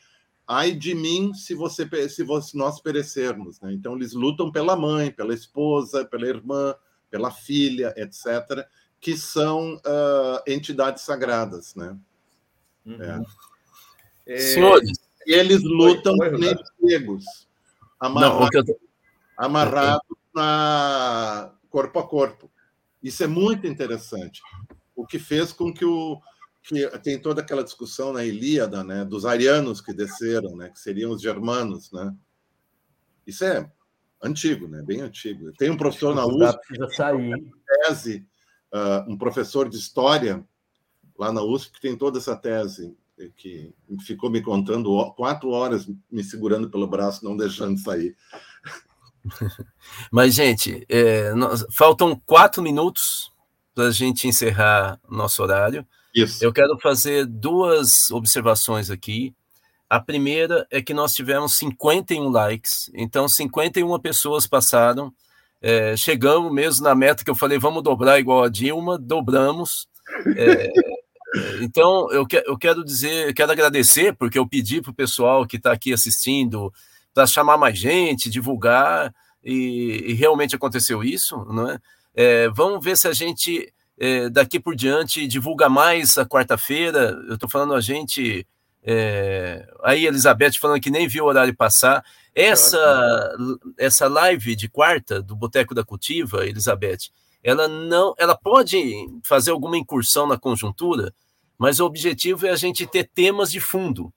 [0.46, 3.60] ai de mim se você se você, nós perecermos.
[3.60, 3.72] Né?
[3.72, 6.74] Então eles lutam pela mãe, pela esposa, pela irmã,
[7.10, 8.66] pela filha, etc.,
[9.00, 11.96] que são uh, entidades sagradas, né?
[12.86, 13.02] Uhum.
[13.02, 13.22] É.
[14.26, 14.90] É, Senhores,
[15.26, 16.72] E eles lutam Oi, oi, nem Roberto.
[16.80, 17.24] pegos,
[18.00, 18.80] não, amarrados, tô-
[19.36, 22.50] amarrados na corpo a corpo.
[23.02, 24.40] Isso é muito interessante.
[24.96, 26.20] O que fez com que o
[26.62, 31.10] que tem toda aquela discussão na Ilíada, né, dos arianos que desceram, né, que seriam
[31.10, 32.14] os germanos, né?
[33.26, 33.70] Isso é
[34.22, 34.82] antigo, né?
[34.82, 35.52] Bem antigo.
[35.52, 37.44] Tem um professor na USP precisa sair.
[37.66, 38.26] tese,
[38.72, 40.42] ah, um professor de história
[41.18, 42.96] lá na USP que tem toda essa tese
[43.36, 43.72] que
[44.06, 48.16] ficou me contando quatro horas me segurando pelo braço, não deixando sair.
[50.10, 53.32] Mas, gente, é, nós- faltam quatro minutos
[53.74, 55.86] para a gente encerrar nosso horário.
[56.14, 56.44] Isso.
[56.44, 59.34] Eu quero fazer duas observações aqui.
[59.90, 65.12] A primeira é que nós tivemos 51 likes, então 51 pessoas passaram.
[65.60, 69.88] É, chegamos mesmo na meta que eu falei, vamos dobrar igual a Dilma, dobramos.
[70.36, 70.70] É,
[71.61, 75.47] então, eu, que, eu quero dizer, eu quero agradecer, porque eu pedi para o pessoal
[75.47, 76.72] que está aqui assistindo
[77.12, 81.78] para chamar mais gente, divulgar, e, e realmente aconteceu isso, não é?
[82.14, 87.11] É, vamos ver se a gente é, daqui por diante divulga mais a quarta-feira.
[87.28, 88.47] Eu estou falando a gente.
[88.82, 92.05] é, aí, Elizabeth falando que nem viu o horário passar.
[92.35, 93.37] Essa,
[93.78, 97.11] essa live de quarta do Boteco da Cultiva, Elizabeth,
[97.45, 101.14] ela não, ela pode fazer alguma incursão na conjuntura,
[101.64, 104.12] mas o objetivo é a gente ter temas de fundo,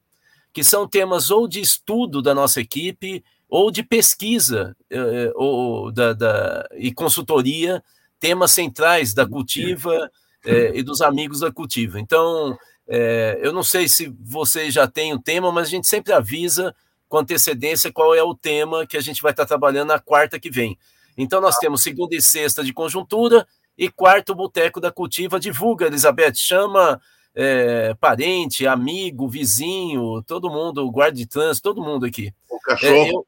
[0.51, 6.11] que são temas ou de estudo da nossa equipe, ou de pesquisa eh, ou da,
[6.11, 7.81] da, e consultoria,
[8.19, 10.11] temas centrais da cultiva
[10.45, 12.01] eh, e dos amigos da cultiva.
[12.01, 16.11] Então, eh, eu não sei se vocês já têm o tema, mas a gente sempre
[16.11, 16.75] avisa
[17.07, 20.51] com antecedência qual é o tema que a gente vai estar trabalhando na quarta que
[20.51, 20.77] vem.
[21.17, 25.39] Então, nós temos segunda e sexta de conjuntura e quarto boteco da cultiva.
[25.39, 26.99] Divulga, Elizabeth, chama
[27.39, 32.33] é, parente, amigo, vizinho, todo mundo, guarda de trânsito, todo mundo aqui.
[32.49, 33.25] O É, cachorro.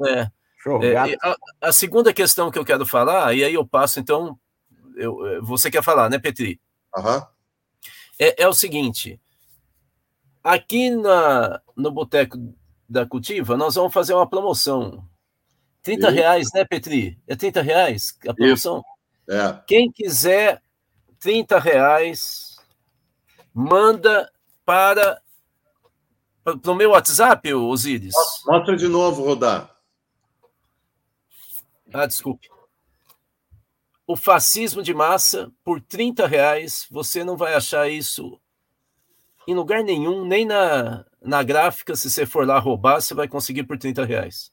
[0.00, 3.54] eu- é, Cachorro, é, e a, a segunda questão que eu quero falar, e aí
[3.54, 4.36] eu passo, então,
[4.96, 6.60] eu- eu- você quer falar, né, Petri?
[6.96, 7.24] Aham.
[8.18, 9.20] É, é o seguinte:
[10.42, 12.36] aqui na, no Boteco
[12.88, 15.04] da Cultiva, nós vamos fazer uma promoção.
[15.82, 16.16] 30 Isso.
[16.16, 17.16] reais, né, Petri?
[17.28, 18.82] É 30 reais a promoção?
[19.28, 19.56] É.
[19.68, 20.60] Quem quiser
[21.20, 22.45] 30 reais,
[23.56, 24.30] manda
[24.66, 25.22] para
[26.44, 28.14] para o meu WhatsApp, Osíris.
[28.46, 29.74] Mostra de novo, Rodar.
[31.92, 32.48] Ah, desculpe.
[34.06, 38.40] O fascismo de massa, por 30 reais, você não vai achar isso
[39.48, 43.64] em lugar nenhum, nem na, na gráfica, se você for lá roubar, você vai conseguir
[43.64, 44.52] por 30 reais.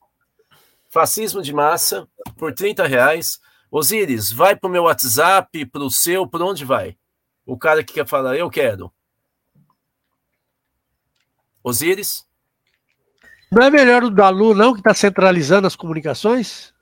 [0.89, 3.39] Fascismo de massa, por 30 reais.
[3.69, 6.97] Osíris, vai para o meu WhatsApp, para o seu, por onde vai?
[7.45, 8.91] O cara que quer falar, eu quero.
[11.63, 12.25] Osíris?
[13.51, 16.73] Não é melhor o da Lu, não, que está centralizando as comunicações?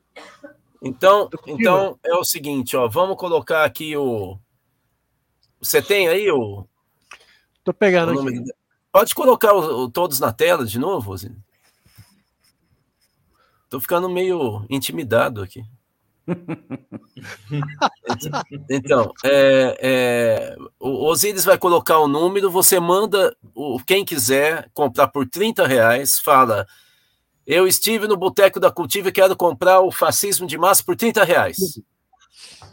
[0.81, 4.39] Então, então é o seguinte, ó, vamos colocar aqui o.
[5.59, 6.65] Você tem aí o,
[7.63, 8.39] Tô o pegando nome?
[8.39, 8.51] aqui.
[8.91, 11.37] Pode colocar o- o- todos na tela de novo, Osíris?
[13.69, 15.63] Tô ficando meio intimidado aqui.
[18.69, 25.07] Então, é, é, o Osíris vai colocar o número, você manda o, quem quiser comprar
[25.07, 26.65] por 30 reais, fala.
[27.45, 31.23] Eu estive no Boteco da Cultiva e quero comprar o fascismo de massa por 30
[31.23, 31.57] reais.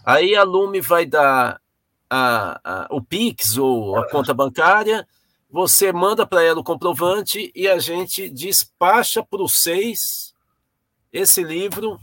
[0.04, 1.60] Aí a Lume vai dar
[2.08, 5.06] a- a- o Pix ou a conta bancária,
[5.50, 10.34] você manda para ela o comprovante e a gente despacha para os seis
[11.12, 11.98] esse livro.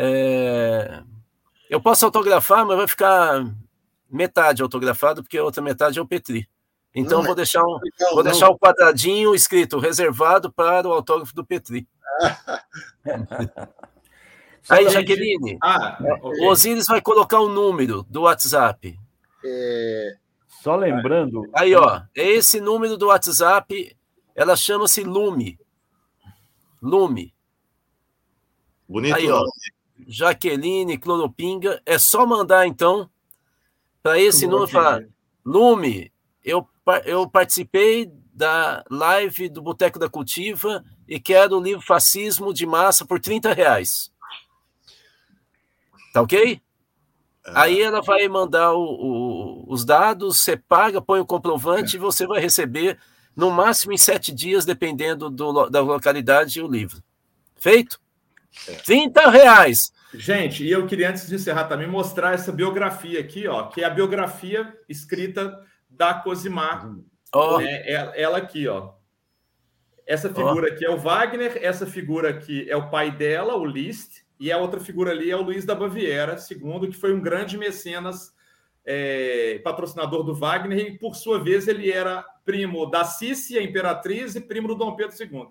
[0.00, 1.02] É,
[1.68, 3.44] Eu posso autografar, mas vai ficar
[4.08, 6.48] metade autografado, porque a outra metade é o Petri.
[6.94, 8.30] Então Não, vou deixar um, Legal, vou não.
[8.30, 11.86] deixar um quadradinho escrito reservado para o autógrafo do Petri.
[14.70, 18.98] Aí, Jaqueline, Ah, o Osiris vai colocar o número do WhatsApp.
[19.44, 20.16] É,
[20.62, 23.96] Só lembrando, Aí, ó, é esse número do WhatsApp,
[24.34, 25.58] ela chama-se Lume.
[26.82, 27.34] Lume.
[28.88, 29.42] bonito Aí, ó.
[30.06, 31.80] Jaqueline, Cloropinga.
[31.84, 33.08] É só mandar, então,
[34.02, 35.04] para esse número falar:
[35.44, 36.12] Lume,
[36.44, 36.66] eu,
[37.04, 43.04] eu participei da live do Boteco da Cultiva e quero o livro Fascismo de Massa
[43.04, 44.12] por 30 reais.
[46.12, 46.60] Tá ok?
[47.46, 47.52] É.
[47.54, 51.98] Aí ela vai mandar o, o, os dados, você paga, põe o comprovante é.
[51.98, 52.98] e você vai receber
[53.34, 57.02] no máximo em sete dias, dependendo do, da localidade, o livro.
[57.56, 58.00] Feito?
[58.66, 58.72] É.
[58.72, 59.92] 30 reais.
[60.14, 63.84] Gente, e eu queria, antes de encerrar, também mostrar essa biografia aqui, ó, que é
[63.84, 66.90] a biografia escrita da Cosimar.
[67.34, 67.60] Oh.
[67.60, 68.92] É, ela aqui, ó.
[70.06, 70.72] Essa figura oh.
[70.72, 74.56] aqui é o Wagner, essa figura aqui é o pai dela, o Liszt, e a
[74.56, 78.32] outra figura ali é o Luiz da Baviera, segundo, que foi um grande mecenas,
[78.86, 84.40] é, patrocinador do Wagner, e por sua vez ele era primo da Cícia, imperatriz, e
[84.40, 85.48] primo do Dom Pedro II.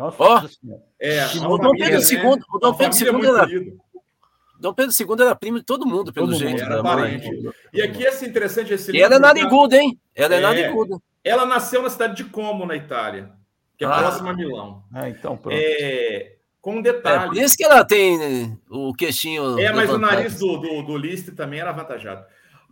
[0.00, 2.42] Nossa, oh, é, o Dom Pedro II, né?
[2.54, 3.46] o Dom Pedro II era,
[4.58, 6.62] Dom Pedro II era primo de todo mundo, pelo todo jeito.
[6.62, 7.28] Mundo, era parente.
[7.70, 8.98] E aqui é interessante esse livro.
[8.98, 10.00] E ela é nariguda, hein?
[10.14, 10.96] Ela é, é nariguda.
[11.22, 13.30] Ela nasceu na cidade de Como, na Itália,
[13.76, 13.98] que é ah.
[13.98, 14.82] próxima a Milão.
[14.90, 15.54] Ah, então pronto.
[15.54, 17.24] É, com um detalhe.
[17.24, 19.58] É, por isso que ela tem né, o queixinho.
[19.58, 22.24] É, mas o nariz do, do, do Liszt também era avantajado.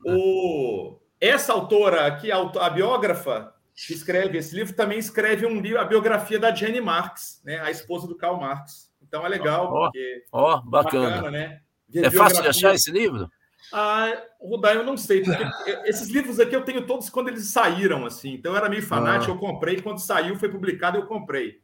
[0.02, 3.52] O, essa autora aqui, a, a biógrafa
[3.86, 7.70] que escreve esse livro, também escreve um livro, a biografia da Jenny Marx, né, a
[7.70, 8.90] esposa do Karl Marx.
[9.00, 10.24] Então é legal, ó, porque.
[10.32, 11.10] Ó, bacana.
[11.10, 11.60] bacana né?
[11.94, 13.30] É fácil de achar esse livro?
[13.72, 15.42] Ah, Rudai, eu não sei, porque
[15.88, 18.34] esses livros aqui eu tenho todos quando eles saíram, assim.
[18.34, 19.34] Então eu era meio fanático, ah.
[19.34, 19.80] eu comprei.
[19.80, 21.60] Quando saiu, foi publicado, eu comprei.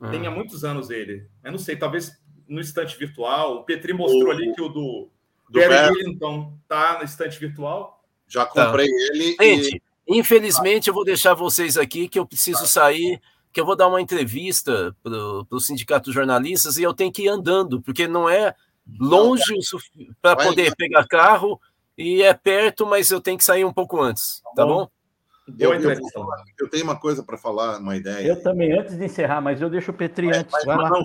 [0.00, 0.10] Ah.
[0.10, 1.26] Tem há muitos anos ele.
[1.44, 2.12] Eu não sei, talvez
[2.48, 3.56] no estante virtual.
[3.56, 4.30] O Petri mostrou o...
[4.30, 5.10] ali que o do,
[5.48, 8.02] do Barry Willington tá no estante virtual.
[8.26, 8.94] Já comprei tá.
[8.94, 9.36] ele.
[9.40, 9.82] Gente, e...
[10.12, 13.20] infelizmente eu vou deixar vocês aqui que eu preciso sair
[13.52, 15.12] que eu vou dar uma entrevista para
[15.50, 18.54] o Sindicato de Jornalistas e eu tenho que ir andando, porque não é
[18.98, 19.54] longe
[20.20, 21.60] para poder pegar carro
[21.96, 24.88] e é perto, mas eu tenho que sair um pouco antes, tá bom?
[25.58, 25.96] Eu, eu,
[26.60, 28.26] eu tenho uma coisa para falar, uma ideia.
[28.26, 30.52] Eu também, antes de encerrar, mas eu deixo o Petri mas, antes.
[30.52, 31.02] Mas, mas, não,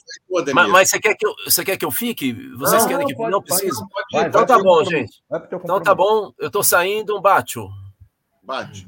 [0.54, 2.34] mas, mas, você, quer que eu, você quer que eu fique?
[2.56, 3.86] Vocês não, querem que eu não preciso?
[4.14, 5.22] então tá bom, gente.
[5.52, 7.60] Então tá bom, eu tô saindo, um bate.
[8.44, 8.88] Bate.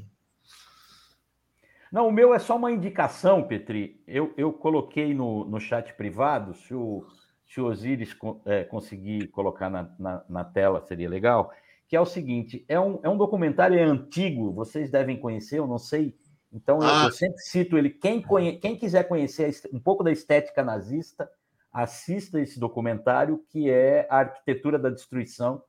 [1.92, 4.02] Não, o meu é só uma indicação, Petri.
[4.06, 7.04] Eu, eu coloquei no, no chat privado, se o,
[7.46, 11.52] se o Osiris é, conseguir colocar na, na, na, tela, seria legal,
[11.88, 15.66] que é o seguinte, é um, é um documentário é antigo, vocês devem conhecer, eu
[15.66, 16.16] não sei,
[16.52, 17.02] então ah.
[17.02, 21.28] eu, eu, sempre cito ele, quem, conhe, quem quiser conhecer um pouco da estética nazista,
[21.72, 25.62] assista esse documentário, que é A Arquitetura da Destruição.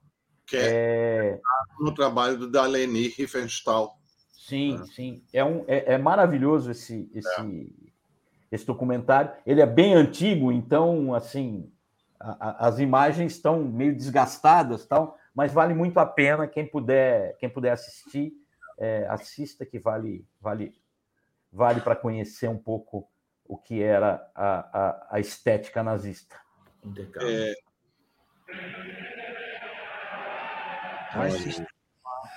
[0.46, 1.40] Que é, é...
[1.80, 4.01] no trabalho do Daleni Riefenstahl.
[4.52, 4.86] Sim, é.
[4.88, 5.24] sim.
[5.32, 7.66] É, um, é, é maravilhoso esse, esse, é
[8.52, 9.32] esse documentário.
[9.46, 11.72] Ele é bem antigo, então, assim,
[12.20, 17.38] a, a, as imagens estão meio desgastadas, tal, mas vale muito a pena quem puder,
[17.38, 18.34] quem puder assistir,
[18.78, 20.74] é, assista que vale, vale,
[21.50, 23.10] vale para conhecer um pouco
[23.46, 26.36] o que era a, a, a estética nazista.
[27.22, 27.54] É...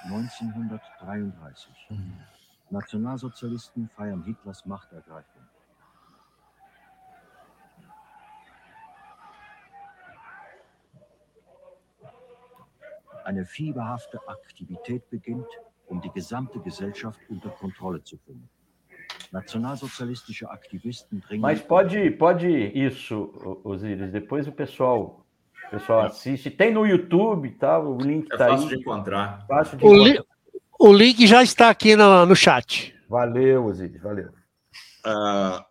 [0.05, 1.73] 1933.
[2.71, 5.43] Nationalsozialisten feiern Hitlers Machtergreifung.
[13.25, 15.47] eine fieberhafte Aktivität beginnt,
[15.87, 18.49] um die gesamte Gesellschaft unter Kontrolle zu bringen.
[19.33, 21.43] Nacionalsocialistische Ativisten dringen.
[21.43, 24.13] Mas pode, pode isso, Osiris.
[24.13, 25.24] Depois o pessoal,
[25.79, 26.51] pessoal assiste.
[26.51, 27.79] Tem no YouTube, tá?
[27.79, 28.75] O link está é fácil aí.
[28.75, 29.47] De encontrar.
[29.47, 30.13] Fácil de o, encontrar.
[30.13, 30.21] Li,
[30.79, 32.95] o link já está aqui no, no chat.
[33.09, 34.03] Valeu, Osiris.
[34.03, 34.31] Valeu.
[35.07, 35.63] Uh,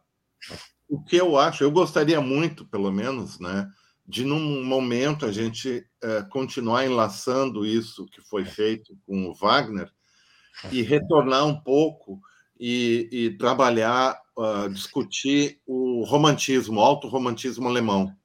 [0.88, 3.68] o que eu acho, eu gostaria muito, pelo menos, né?
[4.06, 9.90] de num momento a gente é, continuar enlaçando isso que foi feito com o Wagner
[10.72, 12.20] e retornar um pouco
[12.60, 18.16] e, e trabalhar, uh, discutir o romantismo, o alto-romantismo alemão.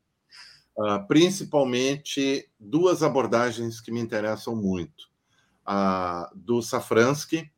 [0.79, 5.11] Uh, principalmente duas abordagens que me interessam muito:
[5.67, 7.51] a do Safransky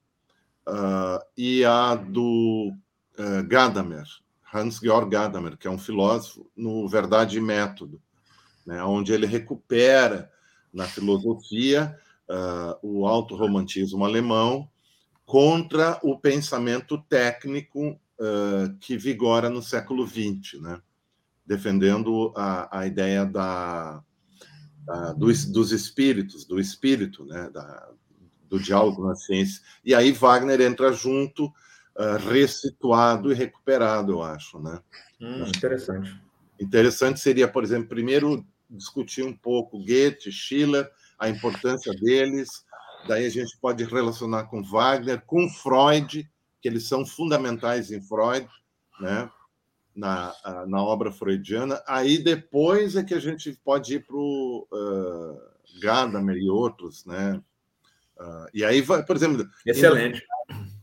[0.67, 2.73] uh, e a do
[3.19, 4.07] uh, Gadamer,
[4.53, 8.01] Hans-Georg Gadamer, que é um filósofo no Verdade e Método
[8.71, 10.31] né, onde ele recupera
[10.73, 11.99] na filosofia
[12.29, 14.71] uh, o auto-romantismo alemão
[15.25, 20.81] contra o pensamento técnico uh, que vigora no século XX, né,
[21.51, 24.01] defendendo a, a ideia da,
[24.87, 27.91] da dos, dos, espíritos, do espírito, né, da,
[28.49, 29.61] do diálogo na ciência.
[29.85, 34.61] E aí Wagner entra junto, uh, resituado e recuperado, eu acho.
[34.61, 34.79] Né?
[35.21, 36.17] Hum, interessante.
[36.61, 40.89] Interessante seria, por exemplo, primeiro discutir um pouco Goethe, Schiller,
[41.19, 42.65] a importância deles.
[43.09, 46.31] Daí a gente pode relacionar com Wagner, com Freud,
[46.63, 48.49] que eles são fundamentais em Freud,
[49.01, 49.29] né?
[50.01, 50.35] Na,
[50.67, 51.83] na obra freudiana.
[51.87, 57.41] Aí depois é que a gente pode ir para o uh, Gadamer e outros, né?
[58.19, 59.47] Uh, e aí, vai, por exemplo.
[59.67, 60.27] Excelente.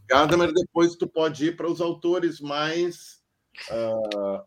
[0.08, 3.24] Gadamer, depois tu pode ir para os autores mais
[3.72, 4.46] uh,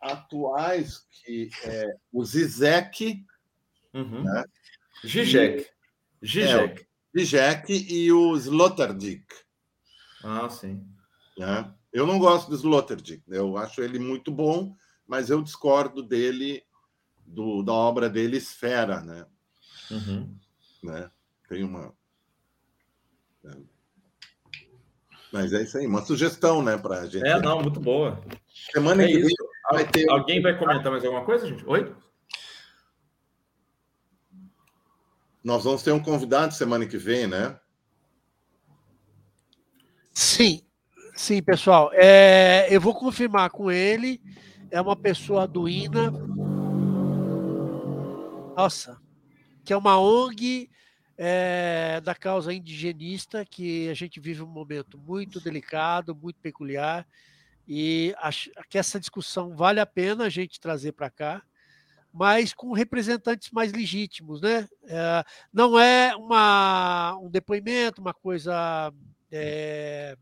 [0.00, 3.26] atuais, que é o Zizek.
[3.92, 4.22] Uhum.
[4.22, 4.44] Né?
[5.04, 5.66] Zizek.
[6.24, 6.82] Zizek.
[6.82, 9.26] É, Zizek e o Sloterdijk.
[10.22, 10.86] Ah, sim.
[11.36, 11.74] Né?
[11.92, 14.76] Eu não gosto do Sloterdijk, eu acho ele muito bom,
[15.06, 16.62] mas eu discordo dele,
[17.26, 19.26] do, da obra dele Esfera, né?
[19.90, 20.36] Uhum.
[20.84, 21.10] né?
[21.48, 21.92] Tem uma.
[23.44, 23.50] É.
[25.32, 27.26] Mas é isso aí, uma sugestão, né, para a gente.
[27.26, 28.20] É, não, muito boa.
[28.72, 29.34] Semana é que vem
[29.70, 30.10] vai ter.
[30.10, 31.64] Alguém vai comentar mais alguma coisa, gente?
[31.66, 31.94] Oi?
[35.42, 37.58] Nós vamos ter um convidado semana que vem, né?
[40.12, 40.62] Sim,
[41.20, 41.90] sim, pessoal.
[41.92, 44.20] É, eu vou confirmar com ele.
[44.70, 46.10] É uma pessoa do INA.
[48.56, 48.98] Nossa,
[49.62, 50.70] que é uma ONG
[51.18, 57.06] é, da causa indigenista, que a gente vive um momento muito delicado, muito peculiar,
[57.68, 61.42] e acho que essa discussão vale a pena a gente trazer para cá,
[62.12, 64.66] mas com representantes mais legítimos, né?
[64.88, 68.92] É, não é uma, um depoimento, uma coisa
[69.30, 70.16] é,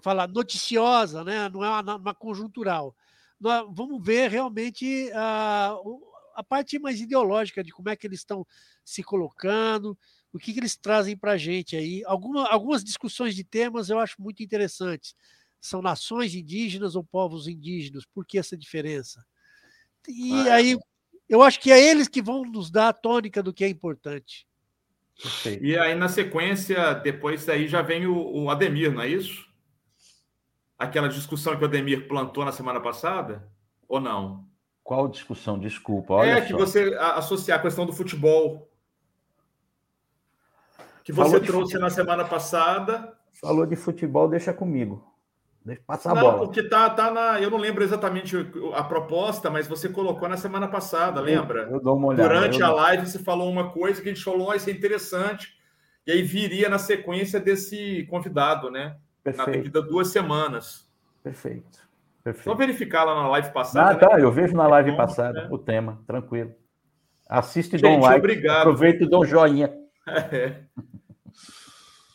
[0.00, 1.48] falar noticiosa, né?
[1.48, 2.96] não é uma, uma conjuntural.
[3.40, 5.76] Nós vamos ver realmente a,
[6.34, 8.46] a parte mais ideológica de como é que eles estão
[8.84, 9.98] se colocando,
[10.32, 12.02] o que, que eles trazem para a gente aí.
[12.06, 15.14] Alguma, algumas discussões de temas eu acho muito interessantes.
[15.60, 18.04] São nações indígenas ou povos indígenas?
[18.06, 19.24] Por que essa diferença?
[20.08, 20.78] E ah, aí
[21.28, 24.46] eu acho que é eles que vão nos dar a tônica do que é importante.
[25.60, 29.51] E aí, na sequência, depois daí já vem o, o Ademir, não é isso?
[30.78, 33.48] Aquela discussão que o Ademir plantou na semana passada?
[33.88, 34.46] Ou não?
[34.82, 35.58] Qual discussão?
[35.58, 36.14] Desculpa.
[36.14, 36.58] Olha é que só.
[36.58, 38.68] você associar a questão do futebol.
[41.04, 43.16] Que você trouxe na semana passada.
[43.40, 45.12] Falou de futebol, deixa comigo.
[45.64, 46.44] Deixa passar não, a bola.
[46.44, 47.40] porque tá, tá na.
[47.40, 48.36] Eu não lembro exatamente
[48.74, 51.62] a proposta, mas você colocou na semana passada, lembra?
[51.62, 52.28] Eu, eu dou uma olhada.
[52.28, 55.56] Durante a live, você falou uma coisa que a gente falou, oh, isso é interessante.
[56.04, 58.96] E aí viria na sequência desse convidado, né?
[59.22, 59.46] Perfeito.
[59.50, 60.88] Na devido duas semanas.
[61.22, 61.80] Perfeito.
[62.22, 62.44] Perfeito.
[62.44, 63.90] Só verificar lá na live passada.
[63.90, 63.98] Ah, né?
[63.98, 64.20] tá.
[64.20, 65.48] Eu vejo na live é passada né?
[65.50, 66.54] o tema, tranquilo.
[67.28, 68.18] Assiste e dá um like.
[68.18, 68.60] Obrigado.
[68.60, 69.72] Aproveita e dá um joinha.
[70.04, 70.64] É.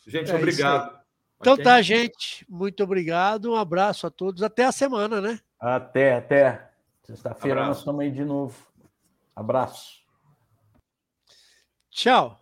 [0.05, 0.99] Gente, é obrigado.
[1.39, 1.63] Então okay.
[1.63, 2.45] tá, gente.
[2.49, 3.51] Muito obrigado.
[3.51, 4.43] Um abraço a todos.
[4.43, 5.39] Até a semana, né?
[5.57, 6.69] Até, até.
[7.03, 8.57] Sexta-feira nós estamos aí de novo.
[9.33, 10.01] Abraço.
[11.89, 12.37] Tchau.